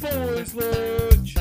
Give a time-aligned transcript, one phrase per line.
[0.00, 1.36] Boys lunch.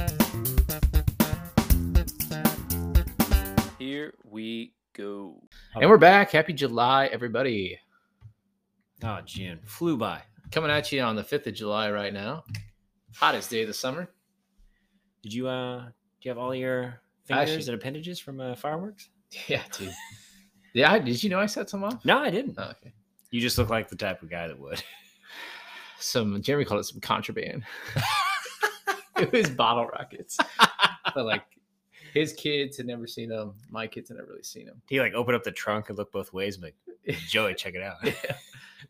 [3.80, 5.42] Here we go.
[5.76, 6.32] And we're back.
[6.32, 7.80] Happy July, everybody.
[9.04, 10.22] Oh, June flew by.
[10.52, 12.44] Coming at you on the 5th of July right now.
[13.16, 14.10] Hottest day of the summer.
[15.24, 15.92] Did you uh do
[16.22, 19.10] you have all your fingers Actually- and appendages from uh, fireworks?
[19.48, 19.94] Yeah, dude.
[20.74, 22.04] Yeah, I- did you know I set some off?
[22.06, 22.56] No, I didn't.
[22.58, 22.94] Oh, okay.
[23.32, 24.82] You just look like the type of guy that would.
[26.00, 27.64] Some, Jeremy called it some contraband.
[29.18, 30.38] it was bottle rockets.
[31.16, 31.44] but like
[32.14, 33.54] his kids had never seen them.
[33.70, 34.82] My kids had never really seen them.
[34.88, 36.76] He like opened up the trunk and looked both ways and like,
[37.28, 37.98] Joey, check it out.
[38.04, 38.36] Yeah.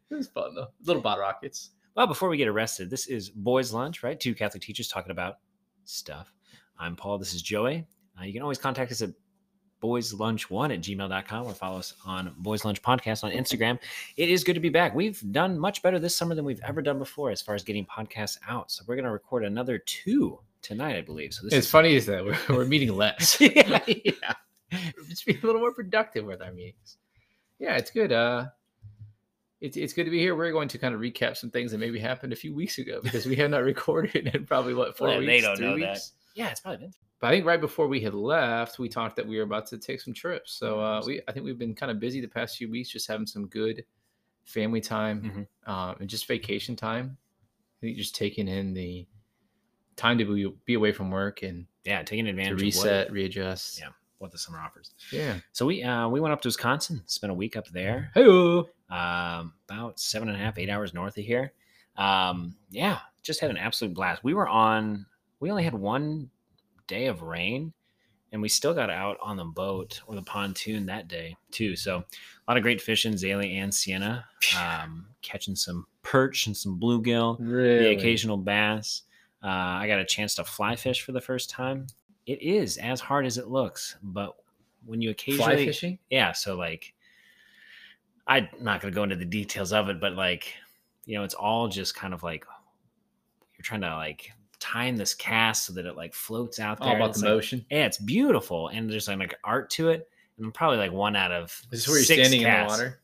[0.09, 0.67] It was fun though.
[0.85, 1.71] Little bottle rockets.
[1.95, 4.20] Well, before we get arrested, this is Boys Lunch, right?
[4.20, 5.39] Two Catholic teachers talking about
[5.84, 6.31] stuff.
[6.77, 7.17] I'm Paul.
[7.17, 7.87] This is Joey.
[8.20, 9.09] Uh, you can always contact us at
[9.81, 13.80] boyslunch1 at gmail.com or follow us on Boys Lunch Podcast on Instagram.
[14.16, 14.95] It is good to be back.
[14.95, 17.85] We've done much better this summer than we've ever done before as far as getting
[17.85, 18.71] podcasts out.
[18.71, 21.34] So we're going to record another two tonight, I believe.
[21.34, 23.38] So this It's is funny is that we're, we're meeting less.
[23.41, 24.34] yeah, yeah.
[25.07, 26.98] just be a little more productive with our meetings.
[27.60, 28.12] Yeah, it's good.
[28.12, 28.46] Uh,
[29.62, 30.35] it's it's good to be here.
[30.35, 32.99] We're going to kind of recap some things that maybe happened a few weeks ago
[33.01, 35.27] because we have not recorded in probably what four Well, weeks.
[35.27, 35.94] they don't know that.
[35.94, 36.12] weeks?
[36.35, 36.94] Yeah, it's probably been.
[37.20, 39.77] But I think right before we had left, we talked that we were about to
[39.77, 40.54] take some trips.
[40.54, 43.07] So uh, we I think we've been kind of busy the past few weeks, just
[43.07, 43.84] having some good
[44.46, 45.71] family time Mhm.
[45.71, 47.18] um, and just vacation time.
[47.79, 49.07] I think just taking in the
[49.95, 53.79] time to be, be away from work and Yeah, taking to advantage reset, of readjust.
[53.79, 53.88] Yeah.
[53.88, 54.91] what, what the summer offers.
[55.12, 55.40] Yeah.
[55.54, 58.12] So we uh, we went up to Wisconsin, spent a week up there.
[58.13, 58.26] Hey.
[58.26, 61.54] um, about seven and a half, eight hours north of here.
[61.98, 64.23] Um, yeah, just had an absolute blast.
[64.23, 65.06] We were on,
[65.40, 66.29] we only had one
[66.88, 67.74] day of rain
[68.31, 71.75] and we still got out on the boat or the pontoon that day too.
[71.75, 72.03] So a
[72.52, 74.25] lot of great fishing, Zaley and Sienna,
[74.59, 77.79] um, catching some perch and some bluegill, Really?
[77.79, 79.03] the occasional bass.
[79.44, 81.88] Uh, I got a chance to fly fish for the first time.
[82.25, 84.35] It is as hard as it looks, but
[84.85, 86.00] when you occasionally fly fishing.
[86.09, 86.94] yeah so like
[88.25, 90.53] i'm not going to go into the details of it but like
[91.06, 92.45] you know it's all just kind of like
[93.57, 96.95] you're trying to like time this cast so that it like floats out there All
[96.95, 97.66] about the like- motion.
[97.69, 101.16] yeah it's beautiful and there's like, like art to it and I'm probably like one
[101.16, 103.00] out of this Is where you're standing in the water?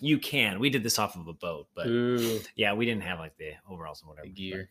[0.00, 3.18] you can we did this off of a boat but Ooh, yeah we didn't have
[3.18, 4.70] like the overalls and whatever the gear.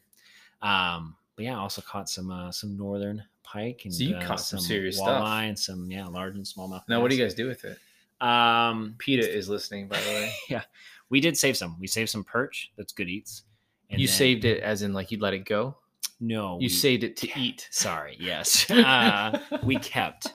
[0.61, 4.15] but, um but yeah I also caught some uh some northern pike and So you
[4.15, 5.43] uh, caught some some serious walleye stuff.
[5.43, 7.77] and some yeah large and smallmouth Now, what do you guys do with it?
[8.19, 10.33] um PETA is listening, by the way.
[10.49, 10.63] yeah,
[11.09, 11.77] we did save some.
[11.79, 12.71] We saved some perch.
[12.75, 13.43] That's good eats.
[13.91, 15.75] And you then- saved it as in like you'd let it go.
[16.19, 17.67] No, You we- saved it to eat.
[17.71, 20.33] Sorry, yes, uh, we kept.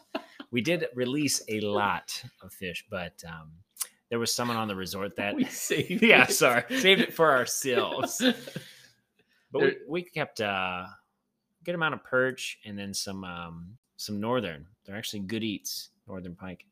[0.51, 3.51] We did release a lot of fish, but um,
[4.11, 5.35] there was someone on the resort that.
[5.37, 6.03] we saved.
[6.03, 6.31] yeah, it.
[6.33, 8.19] sorry, saved it for ourselves.
[9.51, 10.45] But we, There- we kept uh,
[10.87, 10.97] a
[11.65, 14.67] good amount of perch and then some um, some northern.
[14.85, 16.65] They're actually good eats, northern pike,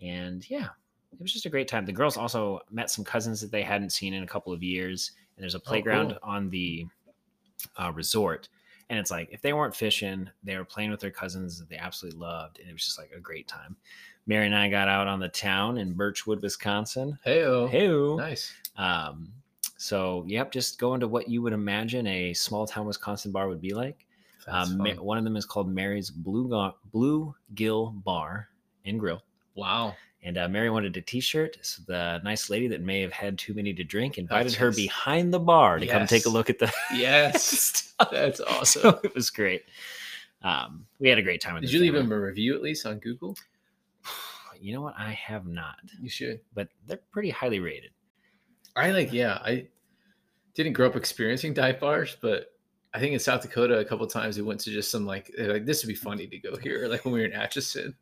[0.00, 0.68] and yeah,
[1.12, 1.84] it was just a great time.
[1.84, 5.12] The girls also met some cousins that they hadn't seen in a couple of years,
[5.36, 6.18] and there's a playground cool.
[6.22, 6.86] on the
[7.76, 8.48] uh, resort.
[8.88, 11.76] And it's like if they weren't fishing, they were playing with their cousins that they
[11.76, 13.76] absolutely loved, and it was just like a great time.
[14.28, 17.18] Mary and I got out on the town in Birchwood, Wisconsin.
[17.24, 18.52] Hey, Hey, nice.
[18.76, 19.32] um,
[19.76, 23.60] so, yep, just go into what you would imagine a small town Wisconsin bar would
[23.60, 24.06] be like.
[24.48, 26.48] Um, one of them is called Mary's Blue
[26.92, 28.48] Blue Gill Bar
[28.84, 29.22] and Grill.
[29.56, 29.94] Wow.
[30.22, 31.58] And uh, Mary wanted a T-shirt.
[31.62, 34.76] So the nice lady that may have had too many to drink invited her yes.
[34.76, 36.72] behind the bar to come take a look at the.
[36.94, 38.82] Yes, that's awesome.
[38.82, 39.62] so it was great.
[40.42, 41.54] Um, we had a great time.
[41.54, 43.36] With Did you leave him a review at least on Google?
[44.58, 44.94] You know what?
[44.96, 46.40] I have not, You should.
[46.54, 47.90] but they're pretty highly rated.
[48.74, 49.66] I like, yeah, I
[50.54, 52.54] didn't grow up experiencing dive bars, but
[52.94, 55.66] I think in South Dakota a couple times we went to just some like like
[55.66, 56.88] this would be funny to go here.
[56.88, 57.94] Like when we were in Atchison,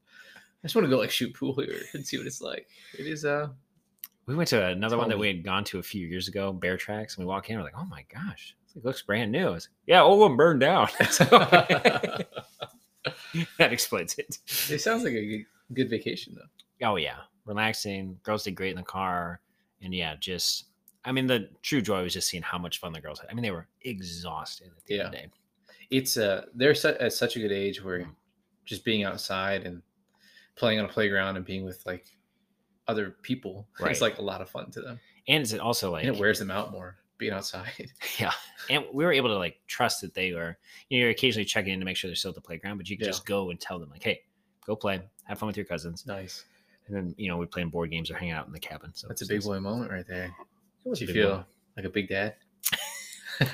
[0.64, 2.66] just want to go like shoot pool here and see what it's like.
[2.98, 3.48] It is uh
[4.26, 6.76] We went to another one that we had gone to a few years ago, Bear
[6.76, 9.46] Tracks, and we walk in, we're like, oh my gosh, it looks brand new.
[9.48, 10.88] I like, yeah, all of them burned down.
[11.10, 11.24] So-
[13.58, 14.38] that explains it.
[14.70, 15.44] it sounds like a good,
[15.74, 16.88] good vacation though.
[16.88, 18.18] Oh yeah, relaxing.
[18.22, 19.40] Girls did great in the car,
[19.82, 20.66] and yeah, just
[21.04, 23.28] I mean, the true joy was just seeing how much fun the girls had.
[23.30, 25.26] I mean, they were exhausted at the end of the day.
[25.90, 28.08] It's uh they're su- at such a good age where
[28.64, 29.82] just being outside and
[30.56, 32.06] playing on a playground and being with like
[32.86, 33.90] other people Right.
[33.90, 35.00] it's like a lot of fun to them.
[35.28, 37.90] And it's also like and it wears them out more being outside.
[38.18, 38.32] Yeah.
[38.70, 40.56] And we were able to like trust that they were,
[40.88, 42.88] you know, you're occasionally checking in to make sure they're still at the playground, but
[42.88, 43.10] you could Yeah.
[43.12, 44.22] just go and tell them, like, hey,
[44.66, 46.06] go play, have fun with your cousins.
[46.06, 46.44] nice.
[46.86, 48.90] And then, you know, we're playing board games or hanging out in the cabin.
[48.94, 50.34] So That's a big boy moment right there.
[50.82, 51.46] what Do you feel
[51.76, 52.34] like a big dad?
[53.40, 53.50] Big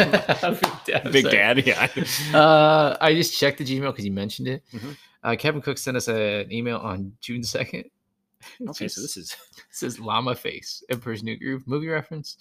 [0.87, 1.12] Dad.
[1.12, 1.25] Big.
[1.25, 1.88] Dad, yeah.
[2.35, 4.62] Uh, I just checked the Gmail because you mentioned it.
[4.73, 4.97] Mhm.
[5.23, 7.85] Uh, Kevin Cook sent us an email on June second.
[8.69, 9.37] okay, so this is
[9.71, 12.38] says Llama Face, Emperor's New Groove movie reference.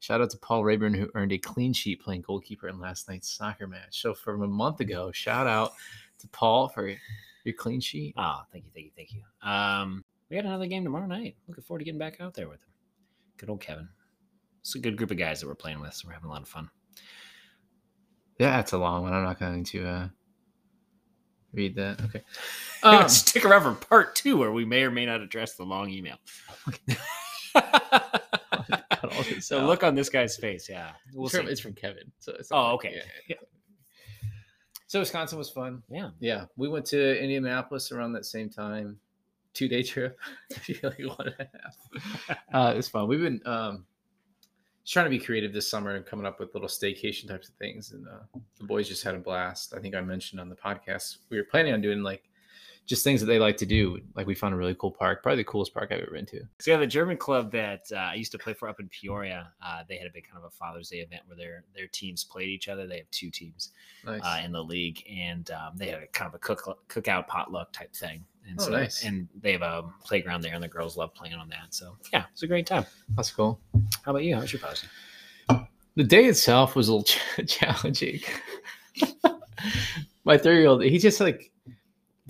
[0.00, 3.30] Shout out to Paul Rayburn who earned a clean sheet playing goalkeeper in last night's
[3.30, 4.00] soccer match.
[4.00, 5.72] So from a month ago, shout out
[6.20, 6.94] to Paul for
[7.44, 8.14] your clean sheet.
[8.16, 9.48] oh, thank you, thank you, thank you.
[9.48, 11.36] Um, we got another game tomorrow night.
[11.48, 12.68] Looking forward to getting back out there with him.
[13.36, 13.88] Good old Kevin.
[14.60, 16.42] It's a good group of guys that we're playing with, so we're having a lot
[16.42, 16.70] of fun.
[18.40, 19.12] Yeah, that's a long one.
[19.12, 20.08] I'm not going to uh,
[21.52, 22.00] read that.
[22.02, 22.22] Okay.
[22.82, 25.90] Um, Stick around for part two, where we may or may not address the long
[25.90, 26.16] email.
[27.52, 27.68] cut
[29.04, 29.66] all this so out.
[29.66, 30.66] look on this guy's face.
[30.66, 32.10] Yeah, we'll it's, from, it's from Kevin.
[32.20, 32.94] So it's Oh, okay.
[32.96, 34.28] yeah, yeah.
[34.86, 35.82] So Wisconsin was fun.
[35.90, 36.08] Yeah.
[36.20, 38.98] Yeah, we went to Indianapolis around that same time.
[39.52, 40.18] Two day trip.
[40.50, 42.38] I feel like one and a half.
[42.54, 43.08] Uh, it was fun.
[43.08, 43.84] We've been um,
[44.82, 47.54] just trying to be creative this summer and coming up with little staycation types of
[47.56, 47.92] things.
[47.92, 49.74] And uh, the boys just had a blast.
[49.76, 52.29] I think I mentioned on the podcast we were planning on doing like
[52.86, 53.98] just things that they like to do.
[54.16, 56.40] Like we found a really cool park, probably the coolest park I've ever been to.
[56.58, 59.52] So yeah, the German club that uh, I used to play for up in Peoria,
[59.64, 62.24] uh, they had a big kind of a Father's Day event where their their teams
[62.24, 62.86] played each other.
[62.86, 63.70] They have two teams
[64.04, 64.20] Nice.
[64.24, 67.72] uh, in the league, and um, they had a kind of a cook cookout potluck
[67.72, 68.24] type thing.
[68.48, 69.04] And Oh, so, nice.
[69.04, 71.74] And they have a playground there, and the girls love playing on that.
[71.74, 72.86] So yeah, it's a great time.
[73.14, 73.60] That's cool.
[74.02, 74.34] How about you?
[74.34, 75.68] How was your Day?
[75.96, 78.20] The day itself was a little ch- challenging.
[80.24, 81.49] My three year old, he just like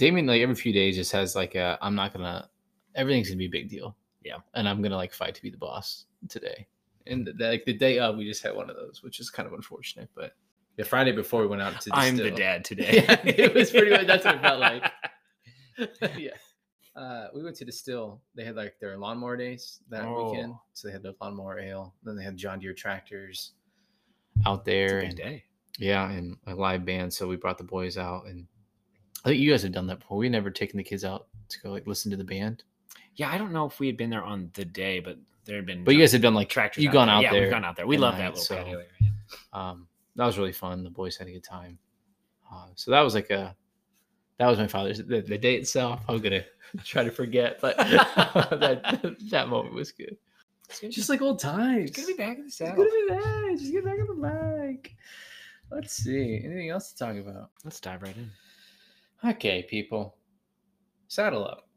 [0.01, 2.49] Damien, like every few days, just has like a I'm not gonna
[2.95, 3.95] everything's gonna be a big deal.
[4.25, 4.39] Yeah.
[4.55, 6.67] and I'm gonna like fight to be the boss today.
[7.07, 9.47] And the, like the day of, we just had one of those, which is kind
[9.47, 10.09] of unfortunate.
[10.15, 10.33] But
[10.77, 13.05] the Friday before we went out to I'm the dad today.
[13.09, 14.91] Yeah, it was pretty much- that's what it felt like.
[16.19, 16.31] yeah.
[16.97, 18.21] Uh, we went to distill.
[18.35, 20.53] They had like their lawnmower days that weekend.
[20.55, 20.61] Oh.
[20.73, 21.95] So they had the lawnmower ale.
[22.05, 23.53] Then they had John Deere tractors
[24.47, 25.01] out It's there.
[25.01, 25.45] big and, day.
[25.79, 27.13] yeah, and a live band.
[27.13, 28.47] So we brought the boys out, and
[29.25, 30.17] I think you guys have done that before.
[30.19, 32.63] We never taken the kids out to go like listen to the band,
[33.17, 35.67] Yeah, I don't know if we had been there on the day, but there had
[35.67, 35.85] been.
[35.85, 36.83] but you guys have done like tractors.
[36.85, 37.17] You've gone there.
[37.17, 37.41] out yeah, there.
[37.43, 37.87] we've gone out there.
[37.87, 38.87] We love night, that little so- patio area.
[39.53, 39.87] Um,
[40.17, 40.83] that was really fun.
[40.85, 41.79] The boys had a good time.
[42.53, 43.55] Uh, so that was like a
[44.39, 46.01] that was my father's the, the day itself.
[46.09, 46.45] I'm gonna
[46.85, 50.17] try to forget, but that that moment was good.
[50.89, 51.91] Just like old times.
[51.91, 52.77] It's good to be back in the It's South.
[52.77, 53.59] good to be back.
[53.59, 54.95] Just get back on the mic.
[55.71, 56.41] Let's see.
[56.45, 57.51] Anything else to talk about?
[57.65, 58.31] Let's dive right in.
[59.23, 60.17] Okay, people,
[61.09, 61.69] saddle up.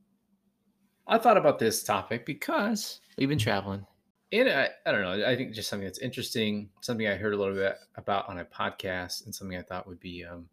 [1.05, 3.85] I thought about this topic because we've been traveling.
[4.31, 5.27] And I, I don't know.
[5.27, 8.45] I think just something that's interesting, something I heard a little bit about on a
[8.45, 10.47] podcast, and something I thought would be, um,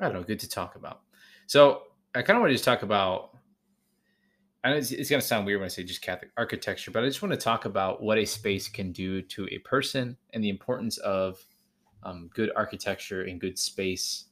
[0.00, 1.02] I don't know, good to talk about.
[1.46, 1.82] So
[2.14, 3.36] I kind of want to just talk about.
[4.64, 7.06] Know it's, it's going to sound weird when I say just Catholic architecture, but I
[7.06, 10.48] just want to talk about what a space can do to a person and the
[10.48, 11.44] importance of
[12.04, 14.26] um, good architecture and good space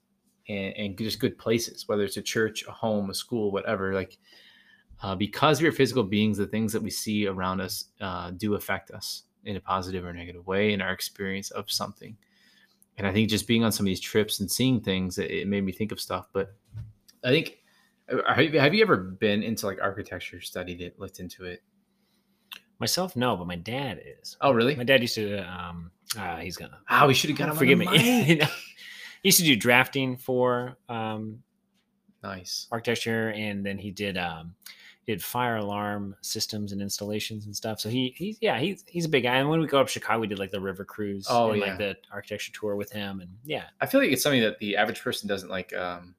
[0.50, 3.94] and, and just good places, whether it's a church, a home, a school, whatever.
[3.94, 4.18] Like,
[5.02, 8.90] uh, because we're physical beings, the things that we see around us uh, do affect
[8.90, 12.16] us in a positive or negative way in our experience of something.
[12.98, 15.48] And I think just being on some of these trips and seeing things, it, it
[15.48, 16.28] made me think of stuff.
[16.32, 16.54] But
[17.24, 17.58] I think,
[18.12, 21.62] uh, have you, ever been into like architecture, studied it, looked into it?
[22.78, 24.36] Myself, no, but my dad is.
[24.40, 24.74] Oh, really?
[24.74, 25.38] My dad used to.
[25.38, 27.56] Um, uh, he's gonna Oh, we should have got him.
[27.56, 27.86] forgive me.
[29.22, 29.28] mic.
[29.28, 31.38] You know, he used to do drafting for um,
[32.22, 32.66] nice.
[32.70, 34.54] architecture, and then he did um,
[35.06, 37.80] did fire alarm systems and installations and stuff.
[37.80, 39.36] So he he's yeah he's he's a big guy.
[39.36, 41.26] And when we go up to Chicago, we did like the river cruise.
[41.30, 41.66] Oh, and, yeah.
[41.68, 44.76] like the architecture tour with him, and yeah, I feel like it's something that the
[44.76, 45.72] average person doesn't like.
[45.74, 46.14] Um,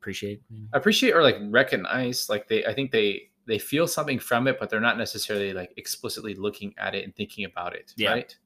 [0.00, 0.40] appreciate.
[0.72, 4.70] appreciate or like recognize like they i think they they feel something from it but
[4.70, 8.12] they're not necessarily like explicitly looking at it and thinking about it Yeah.
[8.12, 8.36] right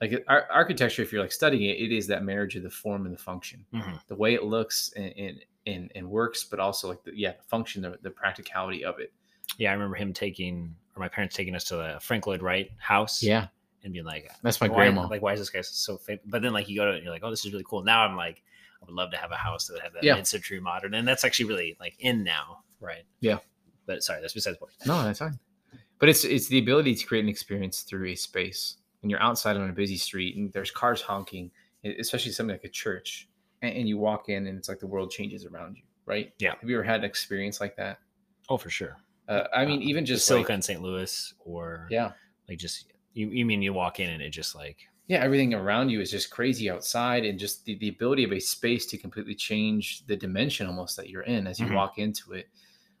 [0.00, 3.04] like ar- architecture if you're like studying it it is that marriage of the form
[3.06, 4.00] and the function Mhm.
[4.06, 7.42] the way it looks and and, and, and works but also like the yeah the
[7.42, 9.12] function the, the practicality of it
[9.58, 12.70] Yeah, I remember him taking or my parents taking us to the Frank Lloyd Wright
[12.78, 13.22] house.
[13.22, 13.48] yeah
[13.84, 16.20] and being like, that's my why, grandma Like, why is this guy so famous?
[16.26, 17.84] But then, like, you go to it and you're like, oh, this is really cool.
[17.84, 18.42] Now I'm like,
[18.82, 20.16] I would love to have a house that would have that Yeah.
[20.16, 23.04] mid-century modern, and that's actually really like in now, right?
[23.20, 23.38] Yeah.
[23.86, 24.72] But sorry, that's besides the point.
[24.84, 25.38] no that's fine
[26.00, 29.56] but it's it's the ability to create an experience through a space when you're outside
[29.56, 31.50] on a busy street and there's cars honking
[31.98, 33.28] especially something like a church
[33.62, 36.54] and, and you walk in and it's like the world changes around you right Yeah.
[36.60, 37.98] have you ever had an experience like that
[38.48, 38.96] Oh, for sure.
[39.28, 40.82] uh, i mean even just Basilica like, in St.
[40.82, 42.12] Louis, or yeah
[42.48, 43.28] like just you.
[43.28, 46.30] You mean you walk in and it just like yeah everything around you is just
[46.30, 50.66] crazy outside and just the, the ability of a space to completely change the dimension
[50.66, 51.74] almost that you're in as you Mhm.
[51.74, 52.48] walk into it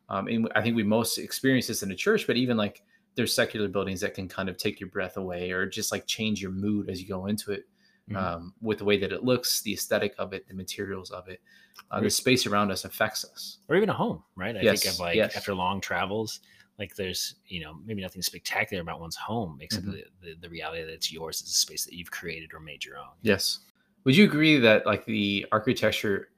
[0.08, 2.82] um, and i think we most experience this in a church but even like
[3.18, 6.40] there's secular buildings that can kind of take your breath away or just like change
[6.40, 7.68] your mood as you go into it
[8.08, 8.16] Mhm.
[8.16, 11.42] um, with the way that it looks, the aesthetic of it, the materials of it.
[11.90, 13.58] Uh, the space around us affects us.
[13.68, 14.56] or even a home, right?
[14.56, 15.36] I Yes, think of like yes.
[15.36, 16.40] after long travels,
[16.78, 19.92] like there's you know maybe nothing spectacular about one's home except Mhm.
[19.92, 21.42] the, the, the reality that it's yours.
[21.42, 23.14] is a space that you've created or made your own.
[23.22, 23.60] Yes.
[24.04, 26.30] Would you agree that like the architecture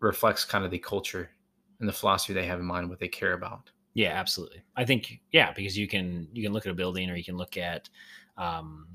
[0.00, 1.30] reflects kind of the culture
[1.80, 3.70] and the philosophy they have in mind, what they care about?
[3.94, 4.62] Yeah, absolutely.
[4.76, 7.36] I think yeah, because you can you can look at a building or you can
[7.36, 7.88] look at
[8.36, 8.86] um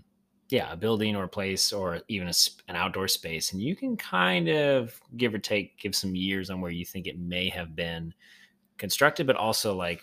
[0.49, 2.33] yeah, a building or a place or even a,
[2.67, 6.59] an outdoor space and you can kind of give or take give some years on
[6.59, 8.13] where you think it may have been
[8.77, 10.01] constructed but also like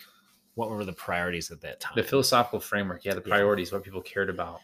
[0.56, 1.92] what were the priorities at that time?
[1.96, 4.62] The philosophical framework, yeah, the priorities, what people cared about,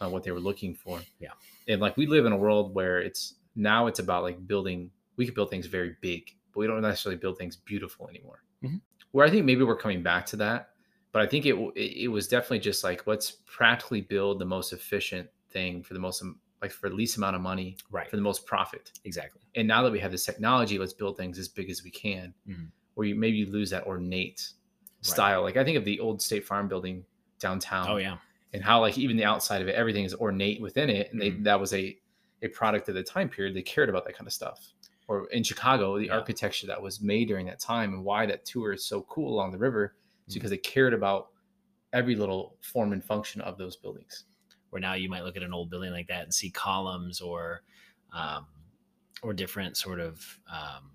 [0.00, 1.00] uh, what they were looking for.
[1.18, 1.30] Yeah.
[1.66, 5.26] And like we live in a world where it's now it's about like building, we
[5.26, 8.44] can build things very big, but we don't necessarily build things beautiful anymore.
[8.62, 8.80] Mhm.
[9.14, 10.70] Where I think maybe we're coming back to that,
[11.12, 15.28] but I think it, it was definitely just like let's practically build the most efficient
[15.50, 16.20] thing for the most
[16.60, 18.10] like for the least amount of money right.
[18.10, 18.90] for the most profit.
[19.04, 19.40] Exactly.
[19.54, 22.34] And now that we have this technology, let's build things as big as we can.
[22.48, 22.72] Mhm.
[22.94, 24.50] Where you maybe you lose that ornate
[24.96, 25.06] Right.
[25.06, 25.42] style.
[25.42, 27.04] Like I think of the old State Farm building
[27.38, 28.16] downtown Oh yeah.
[28.52, 31.12] and how like even the outside of it, everything is ornate within it.
[31.12, 31.44] And they Mhm.
[31.44, 31.96] that was a
[32.42, 33.54] a product of the time period.
[33.54, 34.72] They cared about that kind of stuff.
[35.06, 36.14] Or in Chicago, the Yeah.
[36.14, 39.52] architecture that was made during that time and why that tour is so cool along
[39.52, 39.94] the river
[40.26, 40.36] is Mhm.
[40.36, 41.28] because they cared about
[41.92, 44.24] every little form and function of those buildings.
[44.70, 47.62] where now you might look at an old building like that and see columns or
[48.12, 48.44] um,
[49.22, 50.90] or different sort of um,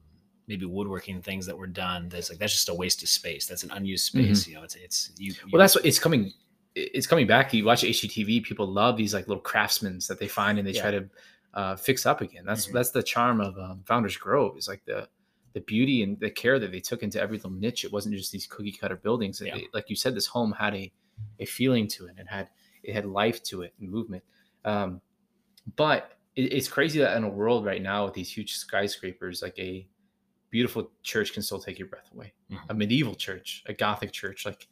[0.48, 3.64] maybe woodworking things that were done that's like that's just a waste of space that's
[3.64, 5.52] an unused space you know it's it's you, Mm-hmm.
[5.52, 6.34] Well, that's what it's coming.
[6.76, 7.54] It's coming back.
[7.54, 8.44] You watch HGTV.
[8.44, 11.10] People love these like little craftsmen that they find and they try to
[11.54, 12.46] uh, fix up again.
[12.46, 12.74] That's Mhm.
[12.74, 14.58] that's the charm of um, Founders Grove.
[14.58, 15.08] Is like the
[15.54, 17.84] the beauty and the care that they took into every little niche.
[17.84, 19.42] It wasn't just these cookie cutter buildings.
[19.44, 19.58] Yeah.
[19.74, 20.92] like you said, this home had a
[21.40, 22.16] a feeling to it.
[22.18, 22.50] It had
[22.84, 24.24] it had life to it and movement.
[24.64, 25.02] Um,
[25.76, 29.58] but it, it's crazy that in a world right now with these huge skyscrapers, like
[29.60, 29.88] a
[30.50, 32.34] beautiful church can still take your breath away.
[32.52, 32.60] Mhm.
[32.70, 34.68] A medieval church, a Gothic church, like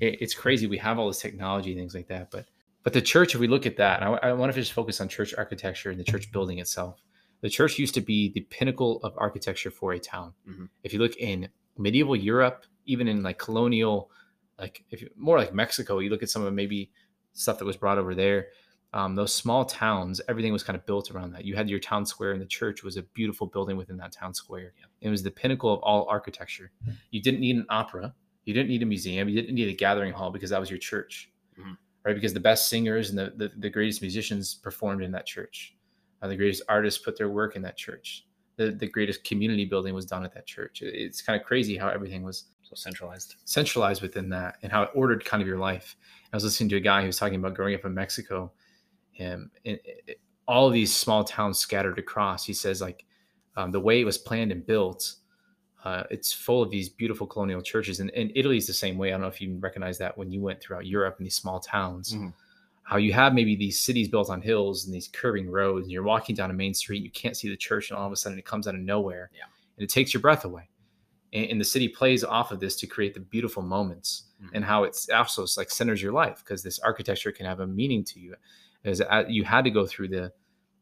[0.00, 0.66] it, it's crazy.
[0.66, 2.46] We have all this technology and things like that, but
[2.86, 5.00] but the church, if we look at that, and I, I want to just focus
[5.00, 7.02] on church architecture and the church building itself.
[7.40, 10.34] The church used to be the pinnacle of architecture for a town.
[10.48, 10.68] Mhm.
[10.84, 14.08] If you look in medieval Europe, even in like colonial,
[14.56, 16.92] like if you, more like Mexico, you look at some of maybe
[17.32, 18.50] stuff that was brought over there.
[18.92, 21.44] Um, those small towns, everything was kind of built around that.
[21.44, 24.32] You had your town square, and the church was a beautiful building within that town
[24.32, 24.74] square.
[25.00, 26.70] It was the pinnacle of all architecture.
[27.10, 28.14] You didn't need an opera,
[28.44, 30.78] you didn't need a museum, you didn't need a gathering hall because that was your
[30.78, 31.76] church, Mhm.
[32.06, 32.14] Right?
[32.14, 35.76] Because the best singers and the, the, the greatest musicians performed in that church.
[36.22, 38.26] Uh, the greatest artists put their work in that church.
[38.56, 40.80] The, the greatest community building was done at that church.
[40.82, 44.82] It- It's kind of crazy how everything was so centralized centralized within that and how
[44.84, 45.96] it ordered kind of your life.
[46.32, 48.52] I was listening to a guy who was talking about growing up in Mexico
[49.18, 52.44] and, and it- all of these small towns scattered across.
[52.44, 53.04] He says like
[53.56, 55.16] um, the way it was planned and built,
[55.86, 58.00] uh, it's full of these beautiful colonial churches.
[58.00, 59.08] And, and is the same way.
[59.08, 61.60] I don't know if you recognize that when you went throughout Europe in these small
[61.60, 62.32] towns, Mhm.
[62.82, 66.02] how you have maybe these cities built on hills and these curving roads, and you're
[66.02, 68.38] walking down a main street, you can't see the church, and all of a sudden
[68.38, 69.44] it comes out of nowhere, Yeah.
[69.76, 70.68] and it takes your breath away.
[71.32, 74.50] And, and the city plays off of this to create the beautiful moments, Mhm.
[74.54, 77.66] and how it's also it's like centers your life because this architecture can have a
[77.66, 78.34] meaning to you.
[78.84, 80.32] As you had to go through the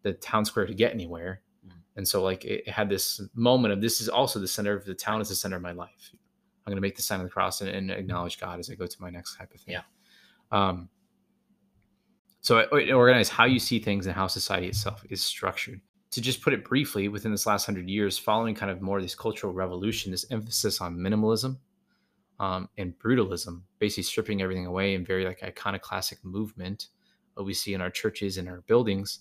[0.02, 1.40] the town square to get anywhere.
[1.96, 4.94] And so like it, had this moment of this is also the center of the
[4.94, 6.10] town is the center of my life.
[6.66, 8.74] I'm going to make the sign of the cross and, and acknowledge God as I
[8.74, 9.74] go to my next type of thing.
[9.74, 9.82] Yeah.
[10.50, 10.88] Um,
[12.40, 15.80] so it, it organized how you see things and how society itself is structured.
[16.12, 19.02] To just put it briefly, within this last hundred years, following kind of more of
[19.02, 21.58] this cultural revolution, this emphasis on minimalism
[22.38, 26.88] um, and brutalism, basically stripping everything away and very like iconoclastic movement,
[27.34, 29.20] what we see in our churches and our buildings.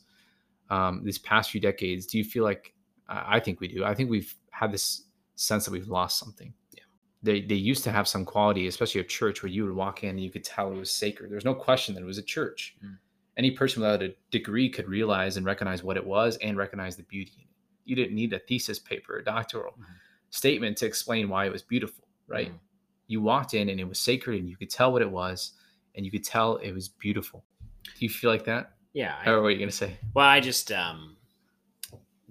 [0.69, 2.73] Um, these past few decades, do you feel like?
[3.07, 3.83] I I think we do.
[3.83, 5.03] I think we've had this
[5.35, 6.53] sense that we've lost something.
[6.73, 6.83] Yeah.
[7.21, 10.11] They they used to have some quality, especially a church, where you would walk in
[10.11, 11.31] and you could tell it was sacred.
[11.31, 12.75] There's no question that it was a church.
[12.83, 12.97] Mm.
[13.35, 17.03] Any person without a degree could realize and recognize what it was and recognize the
[17.03, 17.47] beauty in it.
[17.85, 19.85] You didn't need a thesis paper, a doctoral Mhm.
[20.29, 22.51] statement to explain why it was beautiful, right?
[22.51, 22.59] Mhm.
[23.07, 25.53] You walked in and it was sacred and you could tell what it was
[25.95, 27.43] and you could tell it was beautiful.
[27.83, 28.77] Do you feel like that?
[28.93, 29.97] Yeah I- Or what are you going to say?
[30.13, 31.15] Well, I just um,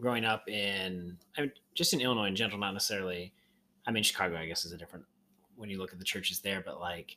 [0.00, 3.32] growing up in I mean, just in Illinois in general, not necessarily.
[3.86, 5.04] I mean, Chicago, I guess, is a different
[5.56, 6.62] when you look at the churches there.
[6.64, 7.16] But like,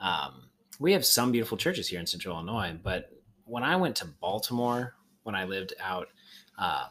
[0.00, 0.48] um,
[0.78, 2.78] we have some beautiful churches here in Central Illinois.
[2.82, 3.10] But
[3.44, 6.08] when I went to Baltimore, when I lived out
[6.58, 6.86] um,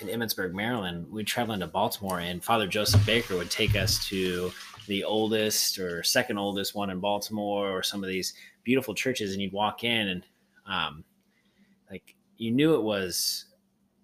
[0.00, 4.50] in Emmitsburg, Maryland, we'd travel into Baltimore, and Father Joseph Baker would take us to
[4.88, 8.34] the oldest or second oldest one in Baltimore, or some of these
[8.64, 10.22] beautiful churches, and you'd walk in and
[10.66, 11.04] um,
[11.90, 13.46] like you knew it was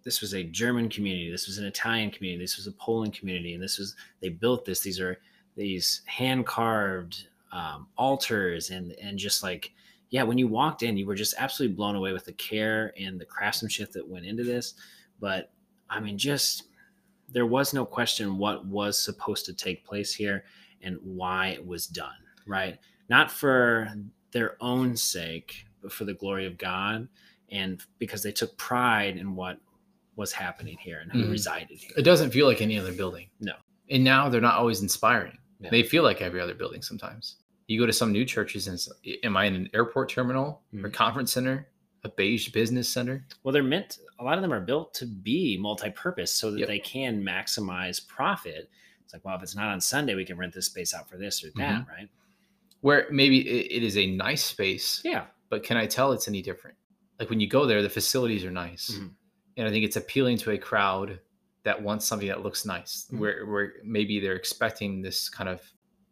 [0.04, 3.54] this was a German community, this was an Italian community, this was a Poland community,
[3.54, 4.80] and this was they built this.
[4.80, 5.18] These are
[5.56, 9.72] these hand carved um, altars and and just like
[10.10, 13.18] yeah, when you walked in, you were just absolutely blown away with the care and
[13.18, 14.74] the craftsmanship that went into this.
[15.20, 15.50] But
[15.88, 16.64] I mean, just
[17.30, 20.44] there was no question what was supposed to take place here
[20.82, 22.10] and why it was done,
[22.46, 22.78] right?
[23.08, 23.90] Not for
[24.32, 27.08] their own sake, but for the glory of God
[27.52, 29.58] and because they took pride in what
[30.16, 31.30] was happening here and who Mhm.
[31.30, 31.90] resided here.
[31.96, 33.30] It doesn't feel like any other building.
[33.40, 33.54] No.
[33.90, 35.38] And now they're not always inspiring.
[35.70, 37.36] They feel like every other building sometimes.
[37.68, 38.78] You go to some new churches and
[39.22, 40.92] am I in an airport terminal or Mhm.
[40.92, 41.68] conference center,
[42.02, 43.24] a beige business center?
[43.44, 46.58] Well, they're meant, a lot of them are built to be multi purpose so that
[46.58, 46.68] Yep.
[46.68, 48.68] they can maximize profit.
[49.04, 51.16] It's like, well, if it's not on Sunday, we can rent this space out for
[51.16, 52.08] this or that, right?
[52.80, 55.26] Where maybe it, it is a nice space, Yeah.
[55.48, 56.76] but can I tell it's any different?
[57.22, 58.90] Like when you go there, the facilities are nice.
[58.98, 59.10] Mhm.
[59.58, 61.20] And I think it's appealing to a crowd
[61.62, 63.18] that wants something that looks nice, Mhm.
[63.20, 65.60] where, where maybe they're expecting this kind of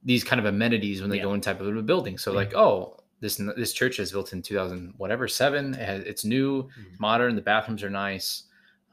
[0.05, 1.25] these kind of amenities when they Yeah.
[1.25, 2.17] go in type of a building.
[2.17, 5.75] So like, oh, this this church is built in 2000 whatever seven.
[5.75, 7.01] It has, it's new, Mhm.
[7.01, 7.35] modern.
[7.35, 8.45] The bathrooms are nice.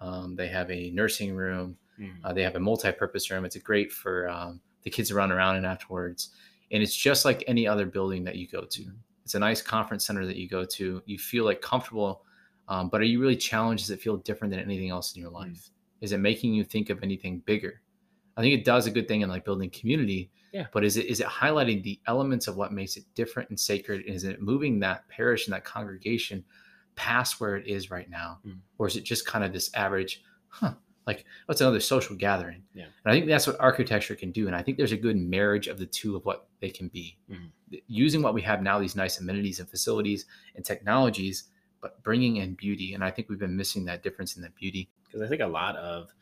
[0.01, 1.77] Um, they have a nursing room.
[1.99, 2.15] Mhm.
[2.23, 3.45] Uh, they have a multi-purpose room.
[3.45, 6.29] It's great for um, the kids to run around in afterwards.
[6.71, 8.91] And it's just like any other building that you go to.
[9.27, 11.03] It's a nice conference center that you go to.
[11.05, 12.23] You feel like comfortable,
[12.69, 13.83] um, but are you really challenged?
[13.83, 15.33] Does it feel different than anything else in your Mm.
[15.33, 15.69] life?
[15.99, 17.81] Is it making you think of anything bigger?
[18.37, 20.31] I think it does a good thing in like building community.
[20.53, 20.67] Yeah.
[20.71, 24.05] But is it is it highlighting the elements of what makes it different and sacred?
[24.05, 26.45] Is it moving that parish and that congregation
[26.95, 28.61] past where it is right now, Mm.
[28.77, 30.23] or is it just kind of this average?
[30.47, 32.63] Huh, like what's another social gathering?
[32.73, 32.85] Yeah.
[33.03, 34.47] And I think that's what architecture can do.
[34.47, 37.17] And I think there's a good marriage of the two of what they can be.
[37.29, 37.51] Mhm.
[37.87, 41.45] Using what we have now, these nice amenities and facilities and technologies,
[41.81, 42.93] but bringing in beauty.
[42.93, 44.89] And I think we've been missing that difference in the beauty.
[45.05, 46.13] because I think a lot of,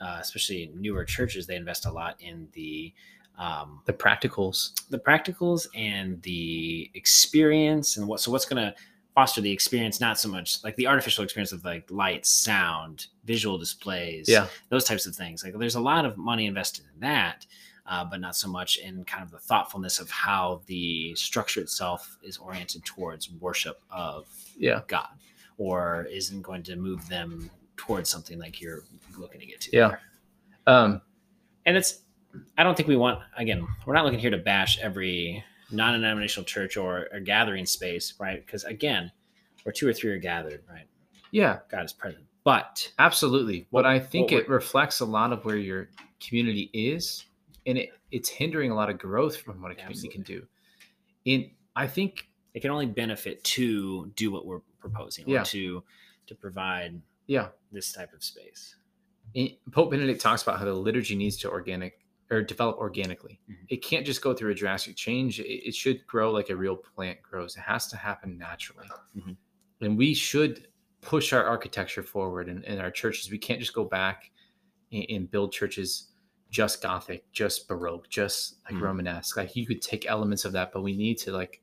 [0.00, 2.92] uh, especially newer churches, they invest a lot in the
[3.38, 4.72] um, The practicals.
[4.90, 8.20] the practicals and the experience and what.
[8.20, 8.74] So what's going to
[9.14, 10.00] foster the experience?
[10.00, 14.46] Not so much like the artificial experience of like light sound, visual displays, Yeah.
[14.68, 15.42] those types of things.
[15.42, 17.44] Like there's a lot of money invested in that.
[17.86, 22.16] Uh, but not so much in kind of the thoughtfulness of how the structure itself
[22.22, 24.80] is oriented towards worship of Yeah.
[24.86, 25.08] God,
[25.58, 28.84] or isn't going to move them towards something like you're
[29.18, 29.76] looking to get to.
[29.76, 29.96] Yeah.
[30.66, 31.02] Um,
[31.66, 32.00] And it's,
[32.56, 36.44] I don't think we want, again, we're not looking here to bash every non denominational
[36.44, 38.44] church or, or gathering space, right?
[38.44, 39.12] Because again,
[39.64, 40.86] where two or three are gathered, right?
[41.32, 42.24] yeah, God is present.
[42.44, 43.66] But absolutely.
[43.70, 45.88] what I think what it reflects a lot of where your
[46.20, 47.24] community is,
[47.66, 50.46] and it, it's hindering a lot of growth from what a community can do.
[51.24, 55.42] In I think, it can only benefit to do what we're proposing Yeah.
[55.42, 55.82] or to
[56.26, 58.76] to provide yeah, this type of space.
[59.72, 61.98] Pope Benedict talks about how the liturgy needs to organic
[62.30, 63.40] or develop organically.
[63.50, 63.56] Mhm.
[63.68, 65.40] It can't just go through a drastic change.
[65.40, 67.56] It, it should grow like a real plant grows.
[67.56, 68.88] It has to happen naturally.
[69.16, 69.36] Mhm.
[69.80, 70.68] And we should
[71.00, 73.30] push our architecture forward and, in our churches.
[73.30, 74.30] We can't just go back
[74.92, 76.12] and, and build churches
[76.54, 78.82] just Gothic, just Baroque, just like Mhm.
[78.82, 79.36] Romanesque.
[79.36, 81.60] Like you could take elements of that, but we need to like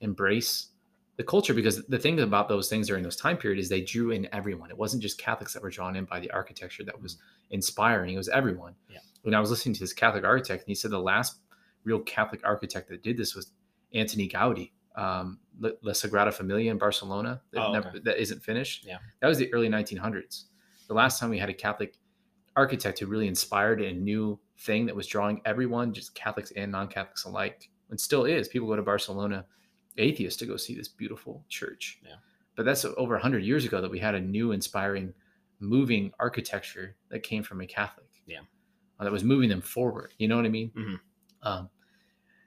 [0.00, 0.68] embrace
[1.16, 4.10] the culture because the thing about those things during those time period is they drew
[4.10, 4.68] in everyone.
[4.70, 7.16] It wasn't just Catholics that were drawn in by the architecture that was
[7.50, 8.12] inspiring.
[8.14, 8.74] It was everyone.
[8.90, 8.98] Yeah.
[9.22, 11.38] When I was listening to this Catholic architect, and he said the last
[11.84, 13.52] real Catholic architect that did this was
[13.94, 18.84] Antoni Gaudi, um, La La Sagrada Familia in Barcelona that, Oh, never- that isn't finished.
[18.84, 18.98] Yeah.
[19.20, 20.46] that was the early 1900s.
[20.88, 21.96] The last time we had a Catholic
[22.56, 27.24] architect who really inspired a new thing that was drawing everyone, just Catholics and non-Catholics
[27.24, 28.48] alike, and still is.
[28.48, 29.44] People go to Barcelona,
[29.98, 32.00] atheists, to go see this beautiful church.
[32.04, 32.16] Yeah.
[32.56, 35.12] But that's over 100 years ago that we had a new, inspiring,
[35.60, 38.06] moving architecture that came from a Catholic.
[38.26, 38.40] Yeah.
[38.98, 40.14] Uh, that was moving them forward.
[40.18, 40.70] You know what I mean?
[40.70, 41.00] Mhm.
[41.42, 41.70] Um,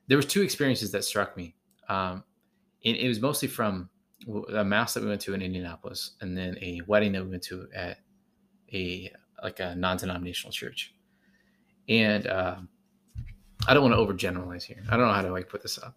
[0.07, 1.55] there was two experiences that struck me.
[1.89, 2.23] Um,
[2.85, 3.89] and it was mostly from
[4.53, 7.43] a mass that we went to in Indianapolis, and then a wedding that we went
[7.43, 7.99] to at
[8.73, 9.11] a
[9.43, 10.93] like a non-denominational church.
[11.89, 12.58] And uh,
[13.67, 14.84] I don't want to overgeneralize here.
[14.89, 15.95] I don't know how to like put this up,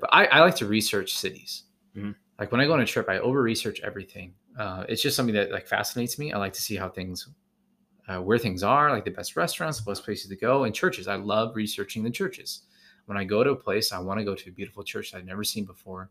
[0.00, 1.64] but I, I like to research cities.
[1.96, 2.14] Mhm.
[2.38, 4.34] Like when I go on a trip, I over research everything.
[4.58, 6.32] Uh, it's just something that like fascinates me.
[6.32, 7.28] I like to see how things,
[8.08, 11.08] uh, where things are, like the best restaurants, the best places to go, and churches.
[11.08, 12.62] I love researching the churches.
[13.06, 15.18] When I go to a place, I want to go to a beautiful church that
[15.18, 16.10] I've never seen before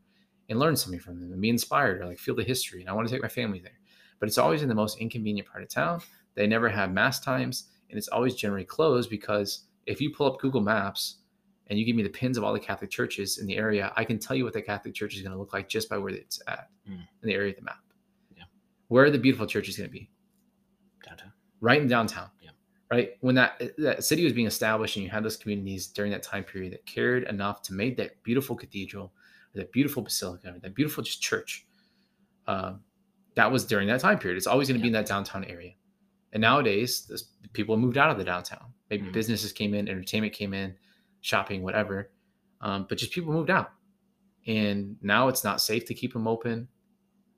[0.50, 2.82] and learn something from them and be inspired or like feel the history.
[2.82, 3.80] And I want to take my family there.
[4.20, 6.02] But it's always in the most inconvenient part of town.
[6.36, 10.40] They never have mass times and it's always generally closed because if you pull up
[10.40, 11.18] Google Maps
[11.68, 14.04] and you give me the pins of all the Catholic churches in the area, I
[14.04, 16.14] can tell you what the Catholic church is going to look like just by where
[16.14, 16.96] it's at Mm.
[17.22, 17.78] in the area of the map.
[18.36, 18.44] Yeah.
[18.90, 20.10] where are the beautiful churches going to be?
[21.06, 21.32] Downtown.
[21.62, 22.30] Right in downtown.
[22.42, 22.50] Yeah.
[22.92, 26.22] Right when that that city was being established, and you had those communities during that
[26.24, 29.06] time period that cared enough to make that beautiful cathedral,
[29.56, 31.66] or that beautiful basilica, or that beautiful just church.
[32.48, 32.82] Um,
[33.36, 34.38] that was during that time period.
[34.38, 35.72] It's always going to be in that downtown area.
[36.34, 38.74] And nowadays, this, people moved out of the downtown.
[38.90, 39.14] Maybe Mhm.
[39.14, 40.76] businesses came in, entertainment came in,
[41.22, 42.12] shopping, whatever.
[42.60, 43.72] Um, but just people moved out,
[44.48, 46.68] and now it's not safe to keep them open.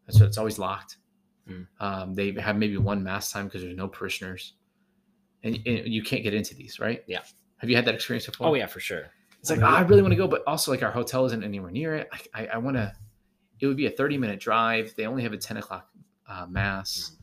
[0.09, 0.97] So it's always locked.
[1.49, 1.67] Mm.
[1.79, 4.53] Um, they have maybe one mass time because there's no parishioners,
[5.43, 7.03] and, and you can't get into these, right?
[7.07, 7.23] Yeah.
[7.57, 8.47] Have you had that experience before?
[8.47, 9.11] Oh yeah, for sure.
[9.39, 11.71] It's like, "Oh, I really want to go, but also like our hotel isn't anywhere
[11.71, 12.09] near it.
[12.11, 12.93] I, I, I want to.
[13.59, 14.93] It would be a thirty minute drive.
[14.95, 15.89] They only have a ten o'clock
[16.27, 17.17] uh, mass.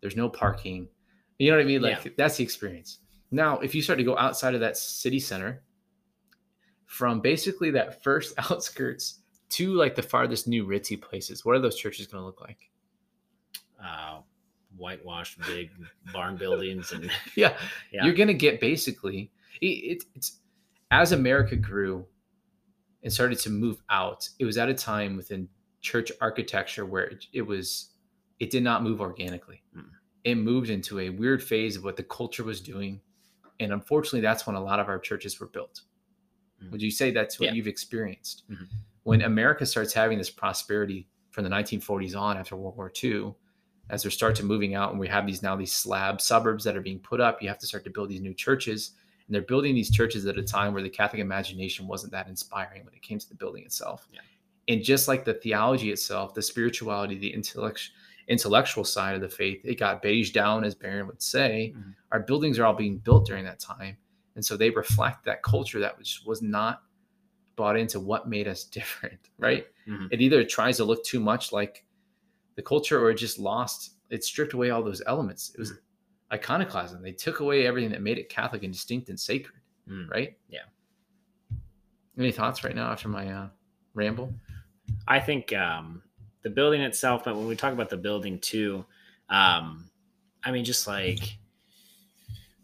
[0.00, 0.88] There's no parking.
[1.38, 1.82] You know what I mean?
[1.82, 2.10] Like Yeah.
[2.16, 2.98] that's the experience.
[3.30, 5.62] Now, if you start to go outside of that city center,
[6.86, 9.20] from basically that first outskirts
[9.50, 12.58] to like the farthest new ritzy places, what are those churches going to look like?
[13.82, 14.20] Uh,
[14.76, 15.70] whitewashed big
[16.12, 17.56] barn buildings and Yeah,
[17.92, 18.04] Yeah.
[18.04, 20.38] you're going to get basically it, it, it's
[20.90, 22.04] as America grew
[23.02, 24.28] and started to move out.
[24.38, 25.48] It was at a time within
[25.80, 27.90] church architecture where it, it was
[28.40, 29.62] it did not move organically.
[29.76, 29.84] Mm.
[30.24, 33.00] It moved into a weird phase of what the culture was doing,
[33.60, 35.82] and unfortunately, that's when a lot of our churches were built.
[36.62, 36.70] Mm.
[36.72, 37.52] Would you say that's what Yeah.
[37.54, 38.44] you've experienced?
[38.50, 38.66] Mhm.
[39.04, 43.34] When America starts having this prosperity from the 1940s on after World War II,
[43.90, 46.76] as they start to moving out and we have these now these slab suburbs that
[46.76, 48.92] are being put up, you have to start to build these new churches.
[49.26, 52.84] And they're building these churches at a time where the Catholic imagination wasn't that inspiring
[52.84, 54.08] when it came to the building itself.
[54.12, 54.20] Yeah.
[54.68, 57.90] And just like the theology itself, the spirituality, the intellect,
[58.28, 61.72] intellectual side of the faith, it got beige down, as Barron would say.
[61.76, 61.94] Mhm.
[62.12, 63.96] Our buildings are all being built during that time.
[64.36, 66.82] And so they reflect that culture that was, was not
[67.56, 69.66] bought into what made us different, right?
[69.86, 70.08] Mhm.
[70.12, 71.84] It either tries to look too much like
[72.54, 75.50] the culture or it just lost, it stripped away all those elements.
[75.54, 75.72] It was
[76.32, 77.02] iconoclasm.
[77.02, 80.10] They took away everything that made it Catholic and distinct and sacred, Mm.
[80.10, 80.36] right?
[80.48, 80.64] Yeah.
[82.18, 83.48] Any thoughts right now after my uh,
[83.94, 84.34] ramble?
[85.06, 86.02] I think um,
[86.42, 88.84] the building itself, but when we talk about the building too,
[89.28, 89.90] um,
[90.44, 91.38] I mean, just like,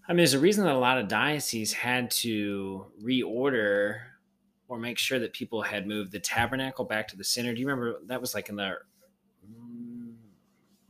[0.08, 4.00] I mean, there's a reason that a lot of dioceses had to reorder
[4.68, 7.52] or make sure that people had moved the tabernacle back to the center.
[7.54, 8.76] Do you remember that was like in the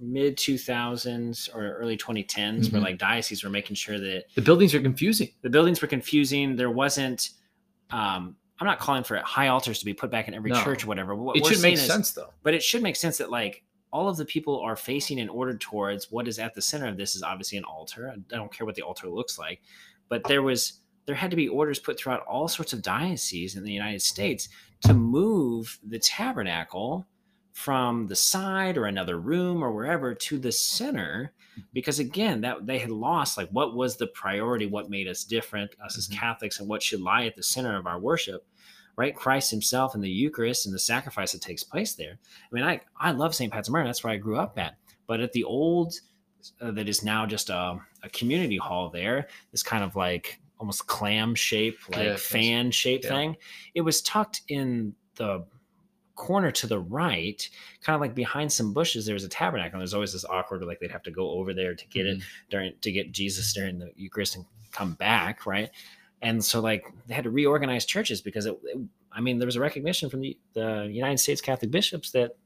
[0.01, 2.85] mid 2000s or early 2010s, where Mhm.
[2.85, 5.31] like dioceses were making sure that The buildings are confusing.
[5.43, 6.57] the buildings were confusing.
[6.57, 7.31] There wasn't.
[7.91, 10.63] Um, I'm not calling for high altars to be put back in every No.
[10.63, 11.15] church or whatever.
[11.15, 12.33] What It should make is- sense though.
[12.43, 15.61] but it should make sense that like all of the people are facing and ordered
[15.61, 18.11] towards what is at the center of this is obviously an altar.
[18.13, 19.61] I don't care what the altar looks like,
[20.09, 23.63] but there was there had to be orders put throughout all sorts of dioceses in
[23.65, 24.49] the United States
[24.81, 27.07] to move the tabernacle
[27.55, 31.33] from the side or another room or wherever to the center
[31.73, 35.71] because again that they had lost like what was the priority what made us different
[35.83, 36.15] us as Mhm.
[36.19, 38.45] catholics and what should lie at the center of our worship
[38.97, 42.65] right christ himself and the eucharist and the sacrifice that takes place there i mean
[42.65, 44.75] i i love st pat's murray that's where i grew up at
[45.07, 45.95] but at the old
[46.61, 50.89] uh, that is now just a, a community hall there this kind of like almost
[50.89, 53.11] clam shape like Yeah, fan shape yeah.
[53.11, 53.37] thing
[53.75, 55.45] it was tucked in the
[56.15, 57.49] corner to the right
[57.83, 60.63] kind of like behind some bushes there was a tabernacle and there's always this awkward
[60.65, 62.29] like they'd have to go over there to get it mm-hmm.
[62.51, 65.71] during to get jesus during the eucharist and come back right
[66.23, 68.79] and so like they had to reorganize churches because it, it-
[69.13, 72.37] i mean there was a recognition from the, the united states catholic bishops that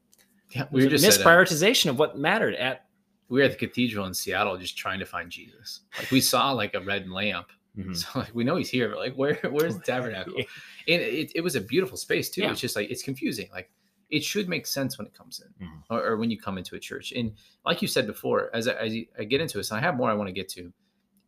[0.51, 2.85] Yeah, we were just at, misprioritization of what mattered at
[3.29, 5.81] we were at the cathedral in Seattle just trying to find Jesus.
[5.97, 7.47] Like we saw like a red lamp.
[7.77, 7.95] Mhm.
[7.95, 10.33] So like we know he's here, but like where where's the tabernacle?
[10.37, 10.43] Yeah.
[10.87, 12.41] And it, it was a beautiful space too.
[12.41, 12.51] Yeah.
[12.51, 13.47] It's just like it's confusing.
[13.51, 13.69] Like
[14.09, 15.83] it should make sense when it comes in Mhm.
[15.91, 17.11] or, or when you come into a church.
[17.11, 17.33] And
[17.65, 20.09] like you said before, as I, as I get into this, and I have more
[20.09, 20.73] I want to get to,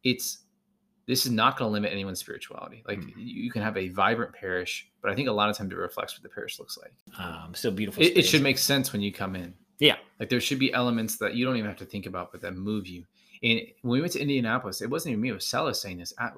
[0.04, 0.40] it's
[1.08, 2.84] this is not going to limit anyone's spirituality.
[2.88, 3.14] Like Mhm.
[3.18, 6.16] you can have a vibrant parish, but I think a lot of times it reflects
[6.16, 6.94] what the parish looks like.
[7.20, 9.54] um still beautiful It, it should make sense when you come in.
[9.80, 12.42] yeah Like there should be elements that you don't even have to think about, but
[12.42, 13.06] that move you.
[13.44, 16.14] And when we went to Indianapolis, it wasn't even me; it was Sella saying this.
[16.20, 16.32] I,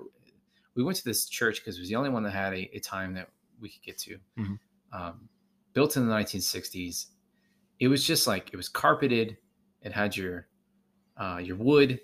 [0.76, 2.80] we went to this church because it was the only one that had a, a
[2.80, 4.18] time that we could get to.
[4.38, 4.60] Mhm.
[4.92, 5.30] Um,
[5.74, 7.08] built in the 1960s,
[7.80, 9.38] it was just like it was carpeted.
[9.82, 10.48] It had your
[11.18, 12.00] uh, your wood,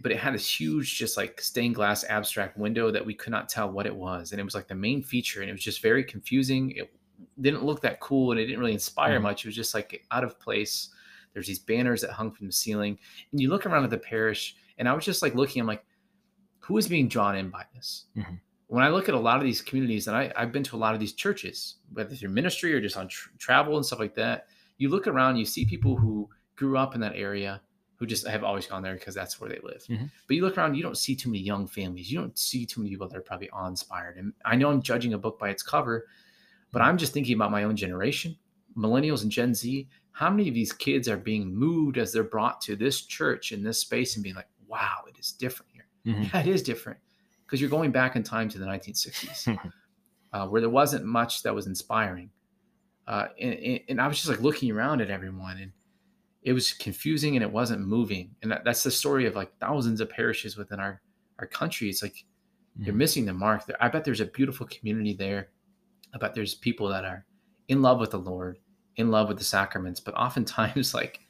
[0.00, 3.48] but it had this huge, just like stained glass abstract window that we could not
[3.48, 5.80] tell what it was, and it was like the main feature, and it was just
[5.82, 6.72] very confusing.
[6.72, 6.92] It
[7.40, 9.22] didn't look that cool, and it didn't really inspire Mhm.
[9.22, 9.44] much.
[9.44, 10.90] It was just like out of place.
[11.32, 12.98] There's these banners that hung from the ceiling,
[13.30, 15.60] and you look around at the parish, and I was just like looking.
[15.60, 15.84] I'm like,
[16.60, 18.06] who is being drawn in by this?
[18.16, 18.40] Mhm.
[18.68, 20.78] When I look at a lot of these communities, and I, I've been to a
[20.78, 24.14] lot of these churches, whether through ministry or just on tr- travel and stuff like
[24.14, 24.46] that,
[24.78, 27.60] you look around, you see people who grew up in that area
[27.96, 29.84] who just have always gone there because that's where they live.
[29.88, 30.10] Mhm.
[30.26, 32.10] But you look around, you don't see too many young families.
[32.10, 34.16] You don't see too many people that are probably awe inspired.
[34.16, 36.06] And I know I'm judging a book by its cover,
[36.72, 38.36] but I'm just thinking about my own generation,
[38.76, 39.88] millennials and Gen Z.
[40.12, 43.62] How many of these kids are being moved as they're brought to this church in
[43.62, 45.86] this space and being like, wow, it is different here?
[46.06, 46.32] Mhm.
[46.32, 46.98] Yeah, it is different
[47.46, 49.58] because you're going back in time to the 1960s
[50.32, 52.30] uh, where there wasn't much that was inspiring.
[53.06, 55.72] Uh, and, and- I was just like looking around at everyone and
[56.42, 58.34] it was confusing and it wasn't moving.
[58.42, 61.00] And that, that's the story of like thousands of parishes within our,
[61.38, 61.88] our country.
[61.88, 62.24] It's like
[62.78, 62.98] you're Mhm.
[62.98, 63.62] missing the mark.
[63.80, 65.50] I bet there's a beautiful community there.
[66.14, 67.24] I bet there's people that are
[67.68, 68.58] in love with the Lord,
[68.96, 71.20] in love with the sacraments, but oftentimes like,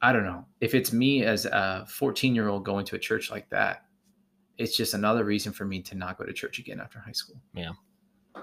[0.00, 3.30] I don't know if it's me as a 14 year old going to a church
[3.30, 3.84] like that,
[4.58, 7.40] it's just another reason for me to not go to church again after high school.
[7.54, 7.70] Yeah.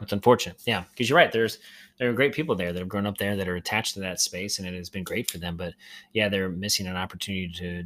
[0.02, 0.62] It's unfortunate.
[0.66, 1.32] Yeah, because you're right.
[1.32, 1.60] There's
[1.98, 4.22] there are great people there that have grown up there that are attached to that
[4.22, 5.58] space, and it has been great for them.
[5.58, 5.74] But
[6.14, 7.84] yeah, they're missing an opportunity to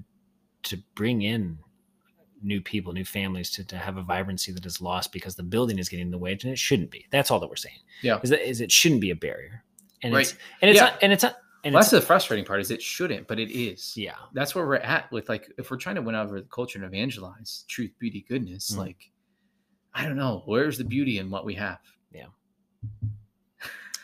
[0.63, 1.57] to bring in
[2.41, 5.79] new people, new families, to, to have a vibrancy that is lost because the building
[5.79, 7.05] is getting in the way, and it shouldn't be.
[7.09, 7.79] That's all that we're saying.
[8.01, 8.19] Yeah.
[8.21, 9.63] is that is it shouldn't be a barrier,
[10.03, 10.41] and it's Right.
[10.61, 10.85] and it's Yeah.
[10.85, 13.39] not, and it's not, and Well, it's that's the frustrating part is it shouldn't, but
[13.39, 13.95] it is.
[13.95, 16.77] yeah, That's where we're at with like if we're trying to win over the culture
[16.77, 18.77] and evangelize truth, beauty, goodness, Mhm.
[18.77, 19.11] like
[19.93, 21.79] I don't know, where's the beauty in what we have?
[22.11, 22.25] Yeah.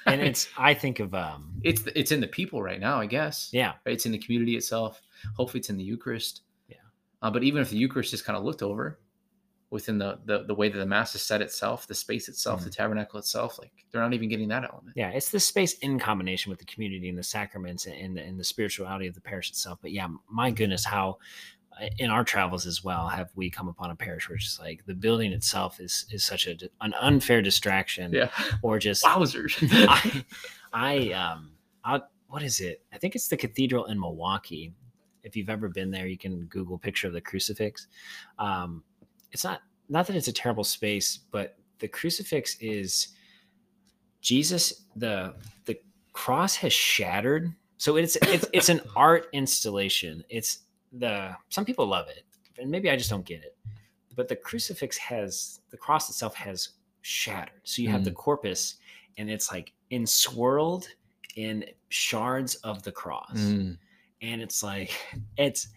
[0.06, 3.50] and it's I think of um it's it's in the people right now, I guess.
[3.52, 3.74] yeah?
[3.86, 5.02] It's in the community itself.
[5.36, 6.42] Hopefully it's in the Eucharist.
[6.70, 6.78] Yeah.
[7.22, 9.00] Uh, but even if the Eucharist is kind of looked over
[9.72, 12.70] within the, the the way that the mass is set itself, the space itself, the
[12.70, 14.94] tabernacle itself, like they're not even getting that element.
[14.96, 18.40] yeah it's the space in combination with the community and the sacraments and the, and
[18.40, 21.18] the spirituality of the parish itself but yeah my goodness how
[21.82, 24.60] uh, in our travels as well have we come upon a parish where it's just
[24.60, 28.30] like the building itself is is such a an unfair distraction Yeah.
[28.64, 29.54] or just Wowzers.
[29.88, 30.24] I,
[30.74, 31.52] I um
[31.84, 34.74] I, what is it i think it's the cathedral in milwaukee
[35.24, 37.88] if you've ever been there you can google picture of the crucifix
[38.40, 38.84] um
[39.32, 43.10] it's not not that it's a terrible space but the crucifix is
[44.22, 45.34] jesus the
[45.66, 45.80] the
[46.14, 47.54] cross has shattered.
[47.78, 50.24] So it's it's, it's an art installation.
[50.30, 50.60] It's
[50.92, 52.24] the some people love it
[52.58, 53.56] and maybe i just don't get it
[54.16, 56.70] but the crucifix has the cross itself has
[57.02, 57.62] shattered.
[57.64, 58.78] So you have the corpus
[59.18, 60.88] and it's like enswirled
[61.36, 63.38] in shards of the cross.
[63.38, 63.78] Mm.
[64.24, 64.92] and it's like
[65.38, 65.68] it's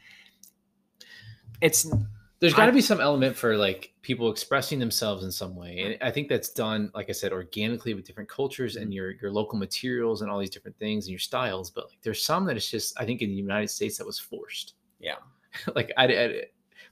[1.61, 1.93] it's
[2.43, 6.03] There's got to be some element for like people expressing themselves in some way, and
[6.03, 8.83] I think that's done, like I said, organically with different cultures Mm-hmm.
[8.83, 11.71] and your your local materials and all these different things and your styles.
[11.71, 14.19] But like, there's some that it's just, I think, in the United States that was
[14.19, 14.75] forced.
[15.01, 15.15] Yeah.
[15.75, 16.43] like, I, I-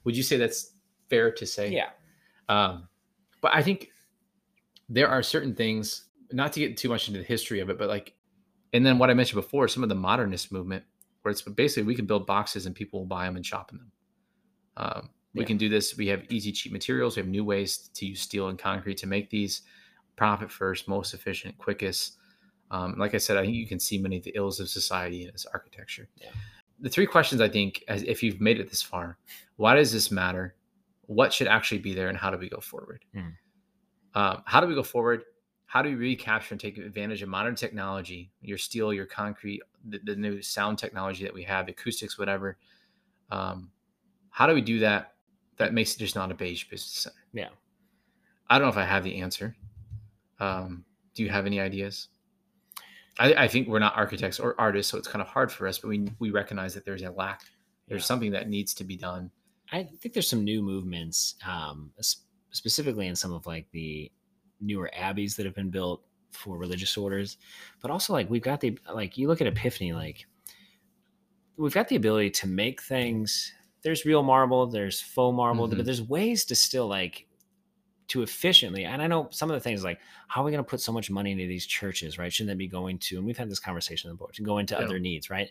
[0.05, 0.73] would you say that's
[1.09, 1.69] fair to say?
[1.69, 1.89] yeah
[2.49, 2.87] Um,
[3.41, 3.89] but I think
[4.89, 7.87] there are certain things, not to get too much into the history of it, but
[7.89, 8.13] like,
[8.73, 10.83] and then what I mentioned before, some of the modernist movement,
[11.21, 13.77] where it's basically we can build boxes and people will buy them and shop in
[13.79, 13.91] them.
[14.77, 15.47] Um, we Yeah.
[15.47, 15.95] can do this.
[15.97, 17.15] We have easy, cheap materials.
[17.15, 19.61] We have new ways to use steel and concrete to make these
[20.15, 22.17] profit first, most efficient, quickest.
[22.69, 25.23] Um, like I said, I think you can see many of the ills of society
[25.23, 26.07] in its architecture.
[26.17, 26.31] Yeah.
[26.79, 29.17] The three questions I think, as if you've made it this far,
[29.57, 30.55] why does this matter?
[31.07, 33.03] What should actually be there, and how do we go forward?
[33.13, 33.35] Mhm.
[34.13, 35.23] Um, how do we go forward?
[35.65, 39.99] How do we recapture and take advantage of modern technology, your steel, your concrete, the,
[39.99, 42.57] the new sound technology that we have, acoustics, whatever?
[43.29, 43.71] Um,
[44.29, 45.15] how do we do that?
[45.61, 47.15] That makes it just not a beige business center.
[47.33, 47.49] yeah
[48.49, 49.55] I don't know if I have the answer.
[50.39, 50.83] Um,
[51.15, 52.09] do you have any ideas?
[53.19, 55.77] I, I think we're not architects or artists, so it's kind of hard for us.
[55.77, 57.41] But we we recognize that there's a lack.
[57.87, 58.05] There's Yeah.
[58.07, 59.31] something that needs to be done.
[59.71, 61.91] I think there's some new movements, um,
[62.51, 64.11] specifically in some of like the
[64.59, 67.37] newer abbeys that have been built for religious orders,
[67.81, 70.25] but also like we've got the like you look at Epiphany, like
[71.57, 73.53] we've got the ability to make things.
[73.83, 75.77] There's real marble, there's faux marble, Mhm.
[75.77, 77.27] but there's ways to still like
[78.09, 78.83] to efficiently.
[78.83, 80.91] And I know some of the things like how are we going to put so
[80.91, 82.31] much money into these churches, right?
[82.31, 83.17] Shouldn't that be going to?
[83.17, 84.81] And we've had this conversation on the board to go into Yeah.
[84.81, 85.49] other needs, right?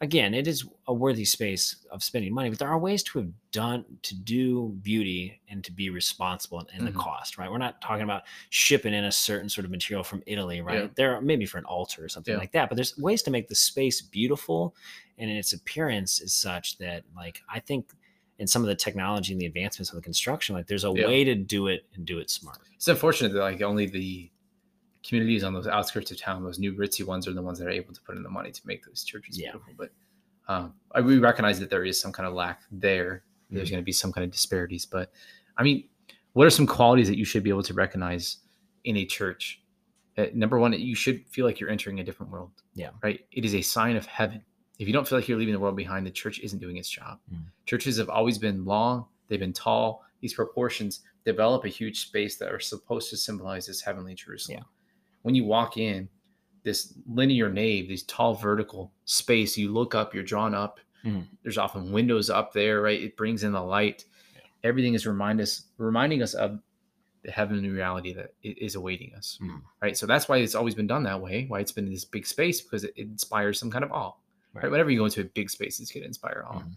[0.00, 3.28] Again, it is a worthy space of spending money, but there are ways to have
[3.52, 6.96] done to do beauty and to be responsible in, in the Mhm.
[7.00, 7.50] cost, right?
[7.50, 10.82] We're not talking about shipping in a certain sort of material from Italy, right?
[10.82, 10.88] Yeah.
[10.96, 12.38] There are maybe for an altar or something Yeah.
[12.38, 14.74] like that, but there's ways to make the space beautiful
[15.16, 17.92] and its appearance is such that like I think
[18.40, 21.06] in some of the technology and the advancements of the construction, like there's a Yeah.
[21.06, 22.58] way to do it and do it smart.
[22.74, 24.30] It's unfortunate that like only the
[25.06, 27.70] communities on those outskirts of town, those new ritzy ones, are the ones that are
[27.70, 29.52] able to put in the money to make those churches Yeah.
[29.52, 29.74] beautiful.
[29.76, 29.90] But
[30.48, 33.24] um, I, we recognize that there is some kind of lack there.
[33.50, 33.72] There's Mhm.
[33.72, 34.84] going to be some kind of disparities.
[34.86, 35.12] But
[35.56, 35.88] I mean,
[36.32, 38.38] what are some qualities that you should be able to recognize
[38.84, 39.62] in a church?
[40.16, 42.50] Uh, number one, you should feel like you're entering a different world.
[42.74, 42.90] Yeah.
[43.02, 43.26] Right.
[43.32, 44.42] It is a sign of heaven
[44.80, 46.88] If you don't feel like you're leaving the world behind, the church isn't doing its
[46.88, 47.20] job.
[47.32, 47.44] Mm.
[47.64, 50.02] Churches have always been long, they've been tall.
[50.20, 54.58] These proportions develop a huge space that are supposed to symbolize this heavenly Jerusalem.
[54.58, 54.64] Yeah.
[55.24, 56.10] When you walk in,
[56.64, 60.80] this linear nave, these tall vertical space, you look up, you're drawn up.
[61.02, 61.26] Mhm.
[61.42, 63.02] There's often windows up there, right?
[63.02, 64.04] It brings in the light.
[64.34, 64.40] Yeah.
[64.62, 66.60] Everything is remind us, reminding us of
[67.22, 69.62] the heavenly reality that is awaiting us, Mhm.
[69.80, 69.96] right?
[69.96, 71.46] So that's why it's always been done that way.
[71.46, 74.12] Why it's been in this big space because it, inspires some kind of awe,
[74.52, 74.64] right?
[74.64, 74.70] Right.
[74.70, 76.60] Whenever you go into a big space, it's going to inspire awe.
[76.60, 76.76] Mhm.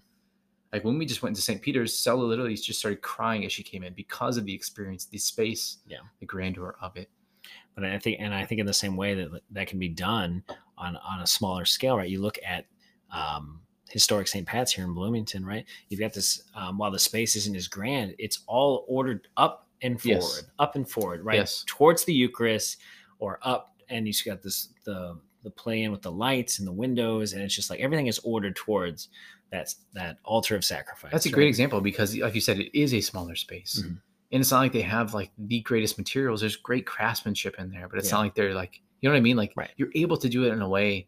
[0.72, 1.62] Like when we just went to St.
[1.62, 5.18] Peter's, Stella literally just started crying as she came in because of the experience, the
[5.18, 6.00] space, Yeah.
[6.22, 7.10] the grandeur of it.
[7.78, 10.44] But I think, and I think in the same way that that can be done
[10.78, 12.10] on on a smaller scale, right?
[12.10, 12.66] You look at
[13.12, 14.46] um, historic St.
[14.48, 15.64] Pat's here in Bloomington, right?
[15.90, 16.42] You've got this.
[16.56, 20.44] Um, while the space isn't as grand, it's all ordered up and forward, Yes.
[20.58, 21.36] up and forward, right?
[21.38, 21.64] Yes.
[21.68, 22.78] Towards the Eucharist
[23.20, 26.74] or up, and you've got this the the play in with the lights and the
[26.74, 29.10] windows, and it's just like everything is ordered towards
[29.52, 31.12] that that altar of sacrifice.
[31.12, 31.36] That's a right?
[31.36, 33.84] great example because, like you said, it is a smaller space.
[33.86, 34.02] Mhm.
[34.32, 36.42] And it's not like they have like the greatest materials.
[36.42, 38.16] There's great craftsmanship in there, but it's Yeah.
[38.18, 39.38] not like they're like, you know what I mean?
[39.38, 39.72] Like Right.
[39.78, 41.08] you're able to do it in a way.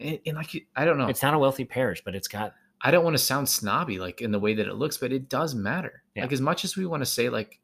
[0.00, 1.08] And, and like, I don't know.
[1.08, 4.20] It's not a wealthy parish, but it's got I don't want to sound snobby like
[4.20, 6.02] in the way that it looks, but it does matter.
[6.14, 6.22] Yeah.
[6.22, 7.60] Like as much as we want to say like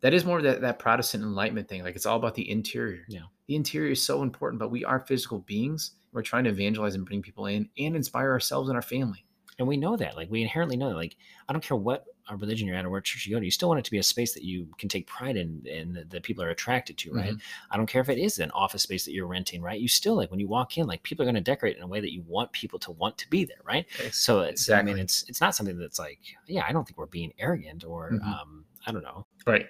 [0.00, 1.82] that is more that that Protestant enlightenment thing.
[1.82, 3.04] Like it's all about the interior.
[3.08, 3.22] Yeah.
[3.46, 5.92] The interior is so important, but we are physical beings.
[6.12, 9.24] We're trying to evangelize and bring people in and inspire ourselves and our family.
[9.58, 11.16] and we know that like we inherently know that like
[11.48, 13.50] i don't care what uh, religion you're at or what church you go to you
[13.50, 16.08] still want it to be a space that you can take pride in and that,
[16.10, 17.34] that people are attracted to right
[17.70, 20.14] i don't care if it is an office space that you're renting right you still
[20.16, 22.12] like when you walk in like people are going to decorate in a way that
[22.12, 25.40] you want people to want to be there right so it's i mean it's it's
[25.40, 28.24] not something that's like yeah i don't think we're being arrogant or Mhm.
[28.24, 29.66] um i don't know Right.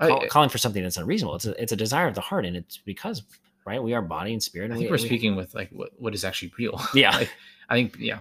[0.00, 2.46] call, I, calling for something that's unreasonable it's a, it's a desire of the heart
[2.46, 3.22] and it's because
[3.66, 5.90] right we are body and spirit I think we, we're we- speaking with like what,
[6.00, 6.80] what is actually real.
[6.94, 7.10] Yeah.
[7.18, 7.30] Like,
[7.68, 8.20] I think yeah.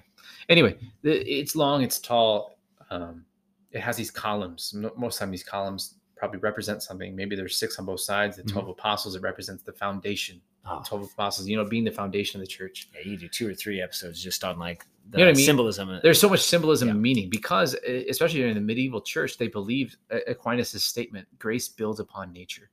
[0.49, 2.57] Anyway, it's long, it's tall.
[2.91, 3.25] Um,
[3.71, 4.73] it has these columns.
[4.73, 7.15] Most of the time, these columns probably represent something.
[7.15, 8.37] Maybe there's six on both sides.
[8.37, 10.41] The 12 apostles, it represents the foundation.
[10.65, 12.89] oh, The 12 apostles, you know, being the foundation of the church.
[12.93, 15.45] yeah, you do two or three episodes just on like the You know I mean?
[15.45, 16.93] symbolism There's so much symbolism Yeah.
[16.93, 17.73] and meaning because,
[18.09, 19.95] especially in the medieval church, they believed
[20.27, 22.69] Aquinas' statement grace builds upon nature.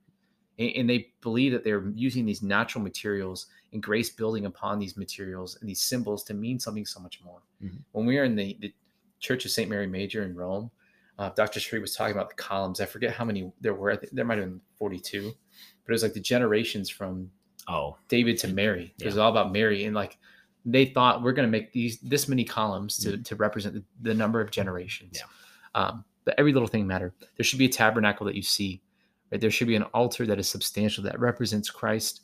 [0.59, 5.59] And they believe that they're using these natural materials and grace building upon these materials
[5.61, 7.41] and these symbols to mean something so much more.
[7.63, 7.79] Mhm.
[7.93, 8.73] When we were in the, the
[9.21, 9.69] Church of St.
[9.69, 10.71] Mary Major in Rome,
[11.19, 11.61] uh, Dr.
[11.61, 12.81] Street was talking about the columns.
[12.81, 13.91] I forget how many there were.
[13.91, 17.31] I think there might have been 42, but it was like the generations from
[17.69, 18.95] oh David to Mary.
[19.01, 20.19] It was all about Mary, and like
[20.65, 24.15] they thought we're going to make these this many columns to to represent the, the
[24.15, 25.19] number of generations.
[25.19, 25.29] Mm-hmm.
[25.75, 25.83] Yeah.
[25.89, 27.13] Um, but every little thing mattered.
[27.37, 28.83] There should be a tabernacle that you see.
[29.31, 29.41] Right.
[29.41, 32.23] There should be an altar that is substantial that represents Christ.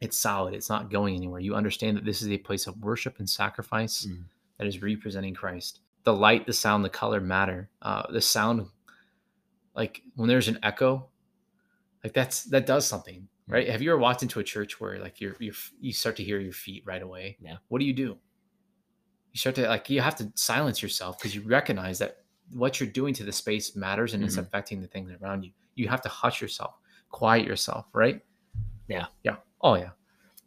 [0.00, 0.54] It's solid.
[0.54, 1.40] It's not going anywhere.
[1.40, 4.24] You understand that this is a place of worship and sacrifice Mhm.
[4.58, 5.80] that is representing Christ.
[6.08, 7.68] The light, the sound, the color matter.
[7.82, 8.66] Uh, the sound,
[9.76, 11.06] like when there's an echo,
[12.02, 13.68] like that's that does something, right?
[13.68, 16.40] Have you ever walked into a church where like you're you're you start to hear
[16.40, 17.36] your feet right away?
[17.42, 17.56] Yeah.
[17.68, 18.16] What do you do?
[19.34, 22.88] You start to like you have to silence yourself because you recognize that what you're
[22.88, 24.44] doing to the space matters and it's Mhm.
[24.44, 25.52] affecting the things around you.
[25.74, 26.72] You have to hush yourself,
[27.10, 28.22] quiet yourself, right?
[28.88, 29.08] Yeah.
[29.24, 29.36] Yeah.
[29.60, 29.90] Oh yeah.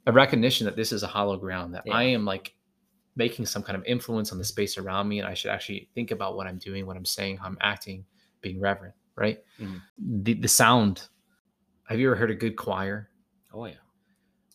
[0.07, 1.93] A recognition that this is a hollow ground, that Yeah.
[1.93, 2.55] I am like
[3.15, 6.11] making some kind of influence on the space around me and I should actually think
[6.11, 8.05] about what I'm doing, what I'm saying, how I'm acting,
[8.41, 9.43] being reverent, right?
[9.59, 9.81] Mhm.
[10.23, 11.07] The the sound.
[11.89, 13.09] Have you ever heard a good choir?
[13.53, 13.73] oh yeah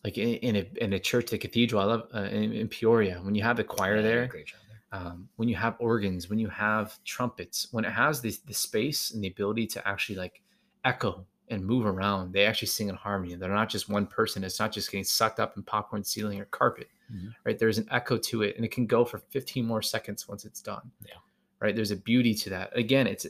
[0.03, 3.19] Like in, in a in a church, the cathedral, I love uh, in, in Peoria,
[3.21, 5.01] when you have the choir Yeah, they do a there, great job there.
[5.01, 9.11] um, when you have organs, when you have trumpets, when it has this the space
[9.11, 10.41] and the ability to actually like
[10.85, 13.35] echo and move around, they actually sing in harmony.
[13.35, 14.43] They're not just one person.
[14.43, 17.33] It's not just getting sucked up in popcorn ceiling or carpet, Mhm.
[17.45, 17.57] right?
[17.57, 20.61] There's an echo to it, and it can go for 15 more seconds once it's
[20.61, 20.91] done.
[21.05, 21.15] Yeah.
[21.59, 21.75] right.
[21.75, 22.77] There's a beauty to that.
[22.77, 23.25] Again, it's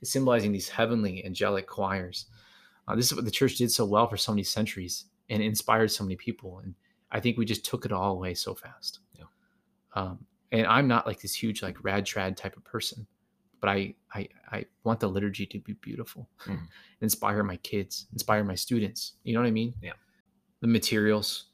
[0.00, 2.26] it's symbolizing these heavenly angelic choirs.
[2.88, 5.90] Uh, this is what the church did so well for so many centuries and inspired
[5.90, 6.58] so many people.
[6.60, 6.74] And
[7.12, 8.98] I think we just took it all away so fast.
[9.14, 9.24] Yeah.
[9.94, 13.06] Um, and I'm not like this huge like rad trad type of person,
[13.60, 16.66] but I I I want the liturgy to be beautiful, Mhm.
[17.00, 19.14] inspire my kids, inspire my students.
[19.24, 19.74] You know what I mean?
[19.82, 19.92] Yeah.
[20.60, 21.46] The materials.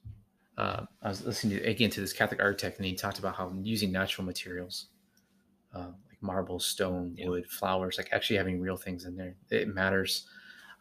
[0.57, 3.53] Uh, I was listening to, again to this Catholic architect, and he talked about how
[3.63, 4.87] using natural materials,
[5.75, 7.29] uh, like marble, stone, Yeah.
[7.29, 10.29] wood, flowers, like actually having real things in there, it matters.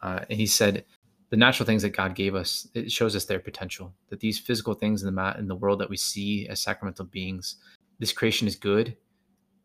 [0.03, 0.85] Uh, and he said,
[1.29, 3.95] the natural things that God gave us, it shows us their potential.
[4.09, 7.05] That these physical things in the mat in the world that we see as sacramental
[7.05, 7.55] beings,
[7.97, 8.95] this creation is good.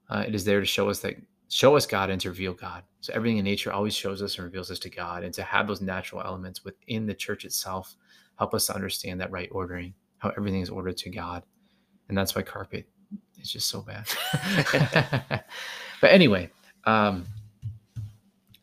[0.08, 1.16] Uh, it is there to show us that
[1.48, 2.82] show us God and to reveal God.
[3.00, 5.66] So everything in nature always shows us and reveals us to God, and to have
[5.66, 7.96] those natural elements within the church itself
[8.38, 11.42] help us to understand that right ordering, how everything is ordered to God,
[12.08, 12.86] and that's why carpet
[13.40, 14.06] is just so bad.
[16.00, 16.50] but anyway,
[16.84, 17.26] um,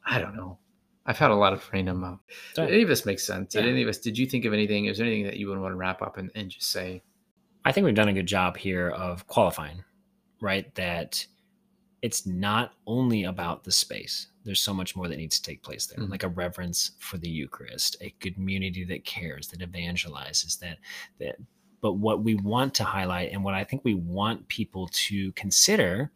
[0.05, 0.57] I don't know.
[1.07, 2.03] I've had a lot of random.
[2.03, 2.15] Uh,
[2.55, 3.53] did any of this make sense?
[3.53, 3.71] Did Yeah.
[3.71, 3.99] any of us?
[3.99, 4.86] Did you think of anything?
[4.86, 7.03] Is there anything that you would want to wrap up and, and just say?
[7.63, 9.83] I think we've done a good job here of qualifying,
[10.41, 10.73] right?
[10.75, 11.23] That
[12.05, 14.27] it's not only about the space.
[14.43, 16.11] There's so much more that needs to take place there, Mhm.
[16.11, 20.77] like a reverence for the Eucharist, a community that cares, that evangelizes, that
[21.19, 21.35] that.
[21.81, 26.11] But what we want to highlight, and what I think we want people to consider,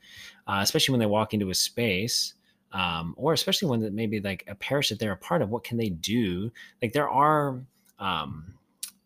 [0.48, 2.34] uh, especially when they walk into a space,
[2.72, 5.64] um, or especially when that maybe like a parish that they're a part of, what
[5.64, 6.52] can they do?
[6.82, 7.64] Like there are.
[8.00, 8.54] Um,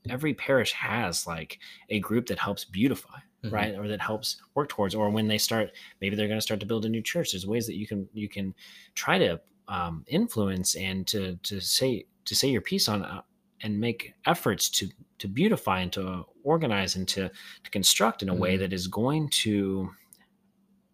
[0.09, 1.59] every parish has like
[1.89, 3.51] a group that helps beautify Mhm.
[3.51, 5.71] right or that helps work towards or when they start
[6.01, 8.07] maybe they're going to start to build a new church there's ways that you can
[8.13, 8.53] you can
[8.95, 13.21] try to um, influence and to to say to say your piece on uh,
[13.61, 14.89] and make efforts to
[15.19, 17.29] to beautify and to organize and to
[17.63, 18.57] to construct in a way Mhm.
[18.57, 19.89] that is going to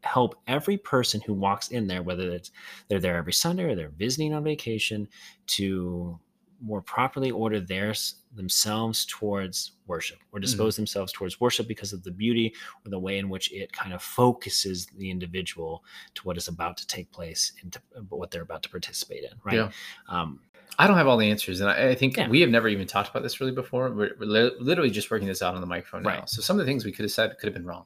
[0.04, 2.52] help every person who walks in there whether it's
[2.88, 5.08] they're there every sunday or they're visiting on vacation
[5.45, 6.18] to
[6.62, 12.12] more properly order theirs themselves towards worship or dispose themselves towards worship because of the
[12.12, 12.53] beauty
[12.86, 15.84] or the way in which it kind of focuses the individual
[16.16, 19.32] to what is about to take place and to what they're about to participate in
[19.43, 19.70] right Yeah.
[20.07, 20.41] um
[20.78, 22.30] I don't have all the answers, and I, I think Yeah.
[22.30, 23.89] we have never even talked about this really before.
[23.91, 26.10] We're, we're li- literally just working this out on the microphone now.
[26.20, 26.30] Right.
[26.30, 27.86] So some of the things we could have said could have been wrong.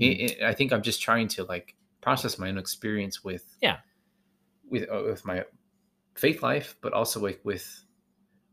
[0.00, 3.78] I- I I think I'm just trying to like process my own experience with Yeah.
[4.70, 5.44] with uh, with my
[6.14, 7.84] faith life, but also with with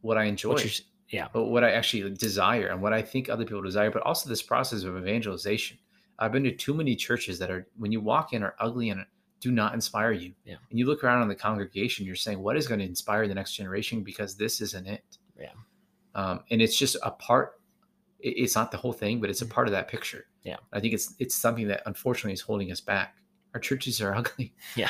[0.01, 3.45] what I enjoy, what yeah but what I actually desire, and what I think other
[3.45, 5.77] people desire, but also this process of evangelization.
[6.19, 9.05] I've been to too many churches that are when you walk in are ugly and
[9.41, 10.33] do not inspire you.
[10.45, 10.55] Yeah.
[10.69, 13.33] And you look around on the congregation, you're saying, what is going to inspire the
[13.33, 14.03] next generation?
[14.03, 15.03] Because this isn't it.
[15.37, 15.47] Yeah.
[16.13, 17.53] Um, and it's just a part.
[18.19, 20.25] It's not the whole thing, but it's a part of that picture.
[20.39, 20.49] Mm-hmm.
[20.49, 20.57] Yeah.
[20.71, 23.15] I think it's it's something that unfortunately is holding us back.
[23.55, 24.53] Our churches are ugly.
[24.75, 24.89] Yeah.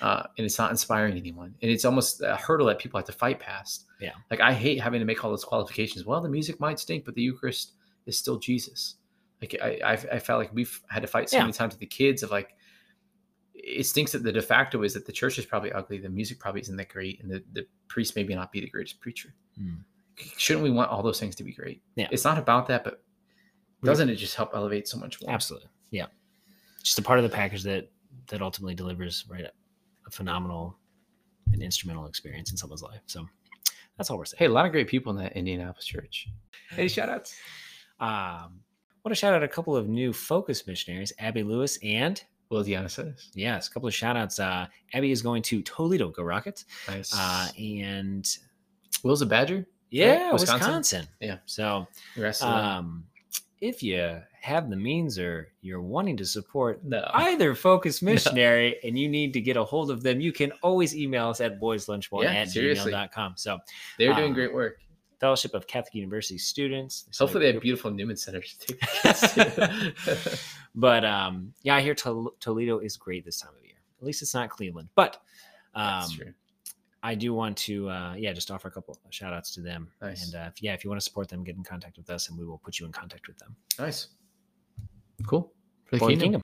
[0.00, 1.54] Uh, and it's not inspiring anyone.
[1.62, 3.86] And it's almost a hurdle that people have to fight past.
[4.02, 4.12] Yeah.
[4.30, 6.04] Like I hate having to make all those qualifications.
[6.04, 7.72] Well, the music might stink, but the Eucharist
[8.06, 8.96] is still Jesus.
[9.40, 11.44] Like I, I, I felt like we've had to fight so Yeah.
[11.44, 12.54] many times with the kids of like,
[13.54, 16.38] it stinks that the de facto is that the church is probably ugly, the music
[16.38, 19.32] probably isn't that great, and the, the priest maybe not be the greatest preacher.
[19.56, 19.76] Hmm.
[20.36, 21.80] Shouldn't we want all those things to be great?
[21.94, 22.08] Yeah.
[22.10, 23.02] It's not about that, but
[23.84, 25.32] doesn't it just help elevate so much more?
[25.34, 26.06] absolutely yeah
[26.84, 27.90] just a part of the package that
[28.28, 29.44] that ultimately delivers right
[30.06, 30.78] a phenomenal
[31.52, 33.26] and instrumental experience in someone's life so
[33.96, 36.28] that's all we're saying Hey, a lot of great people in that Indianapolis church.
[36.70, 37.34] Hey, shout outs.
[38.00, 38.60] Um,
[39.04, 42.90] want to shout out a couple of new focus missionaries, Abby Lewis and Will Deanna
[43.34, 44.38] yes, a couple of shout outs.
[44.38, 46.64] Uh, Abby is going to Toledo, go Rockets.
[46.88, 47.12] Nice.
[47.16, 48.28] Uh, and
[49.02, 49.66] Will's a Badger.
[49.90, 50.66] yeah, Wisconsin?
[50.66, 51.08] Wisconsin.
[51.20, 51.38] Yeah.
[51.46, 51.86] So,
[52.16, 52.64] The rest of them.
[52.64, 53.04] um,
[53.60, 57.08] if you have the means or you're wanting to support no.
[57.14, 60.96] either focus missionary and you need to get a hold of them, you can always
[60.96, 62.92] email us at boyslunch1 Yeah, at seriously.
[62.92, 63.34] gmail.com.
[63.36, 63.58] So,
[63.98, 64.78] They're doing uh, great work.
[65.20, 67.02] Fellowship of Catholic University students.
[67.02, 68.86] There's like Hopefully, they have beautiful Newman centers to take the
[69.94, 70.38] kids to.
[70.74, 73.76] but um, yeah, I hear Tol- Toledo is great this time of year.
[74.00, 74.88] At least it's not Cleveland.
[74.96, 75.22] But
[75.76, 76.08] um,
[77.04, 79.88] I do want to, uh, yeah, just offer a couple of shout outs to them.
[80.00, 80.26] Nice.
[80.26, 82.28] And uh, if, yeah, if you want to support them, get in contact with us
[82.28, 83.54] and we will put you in contact with them.
[83.78, 84.08] Nice.
[85.26, 85.52] Cool.
[85.86, 86.20] For the kingdom.
[86.20, 86.40] kingdom.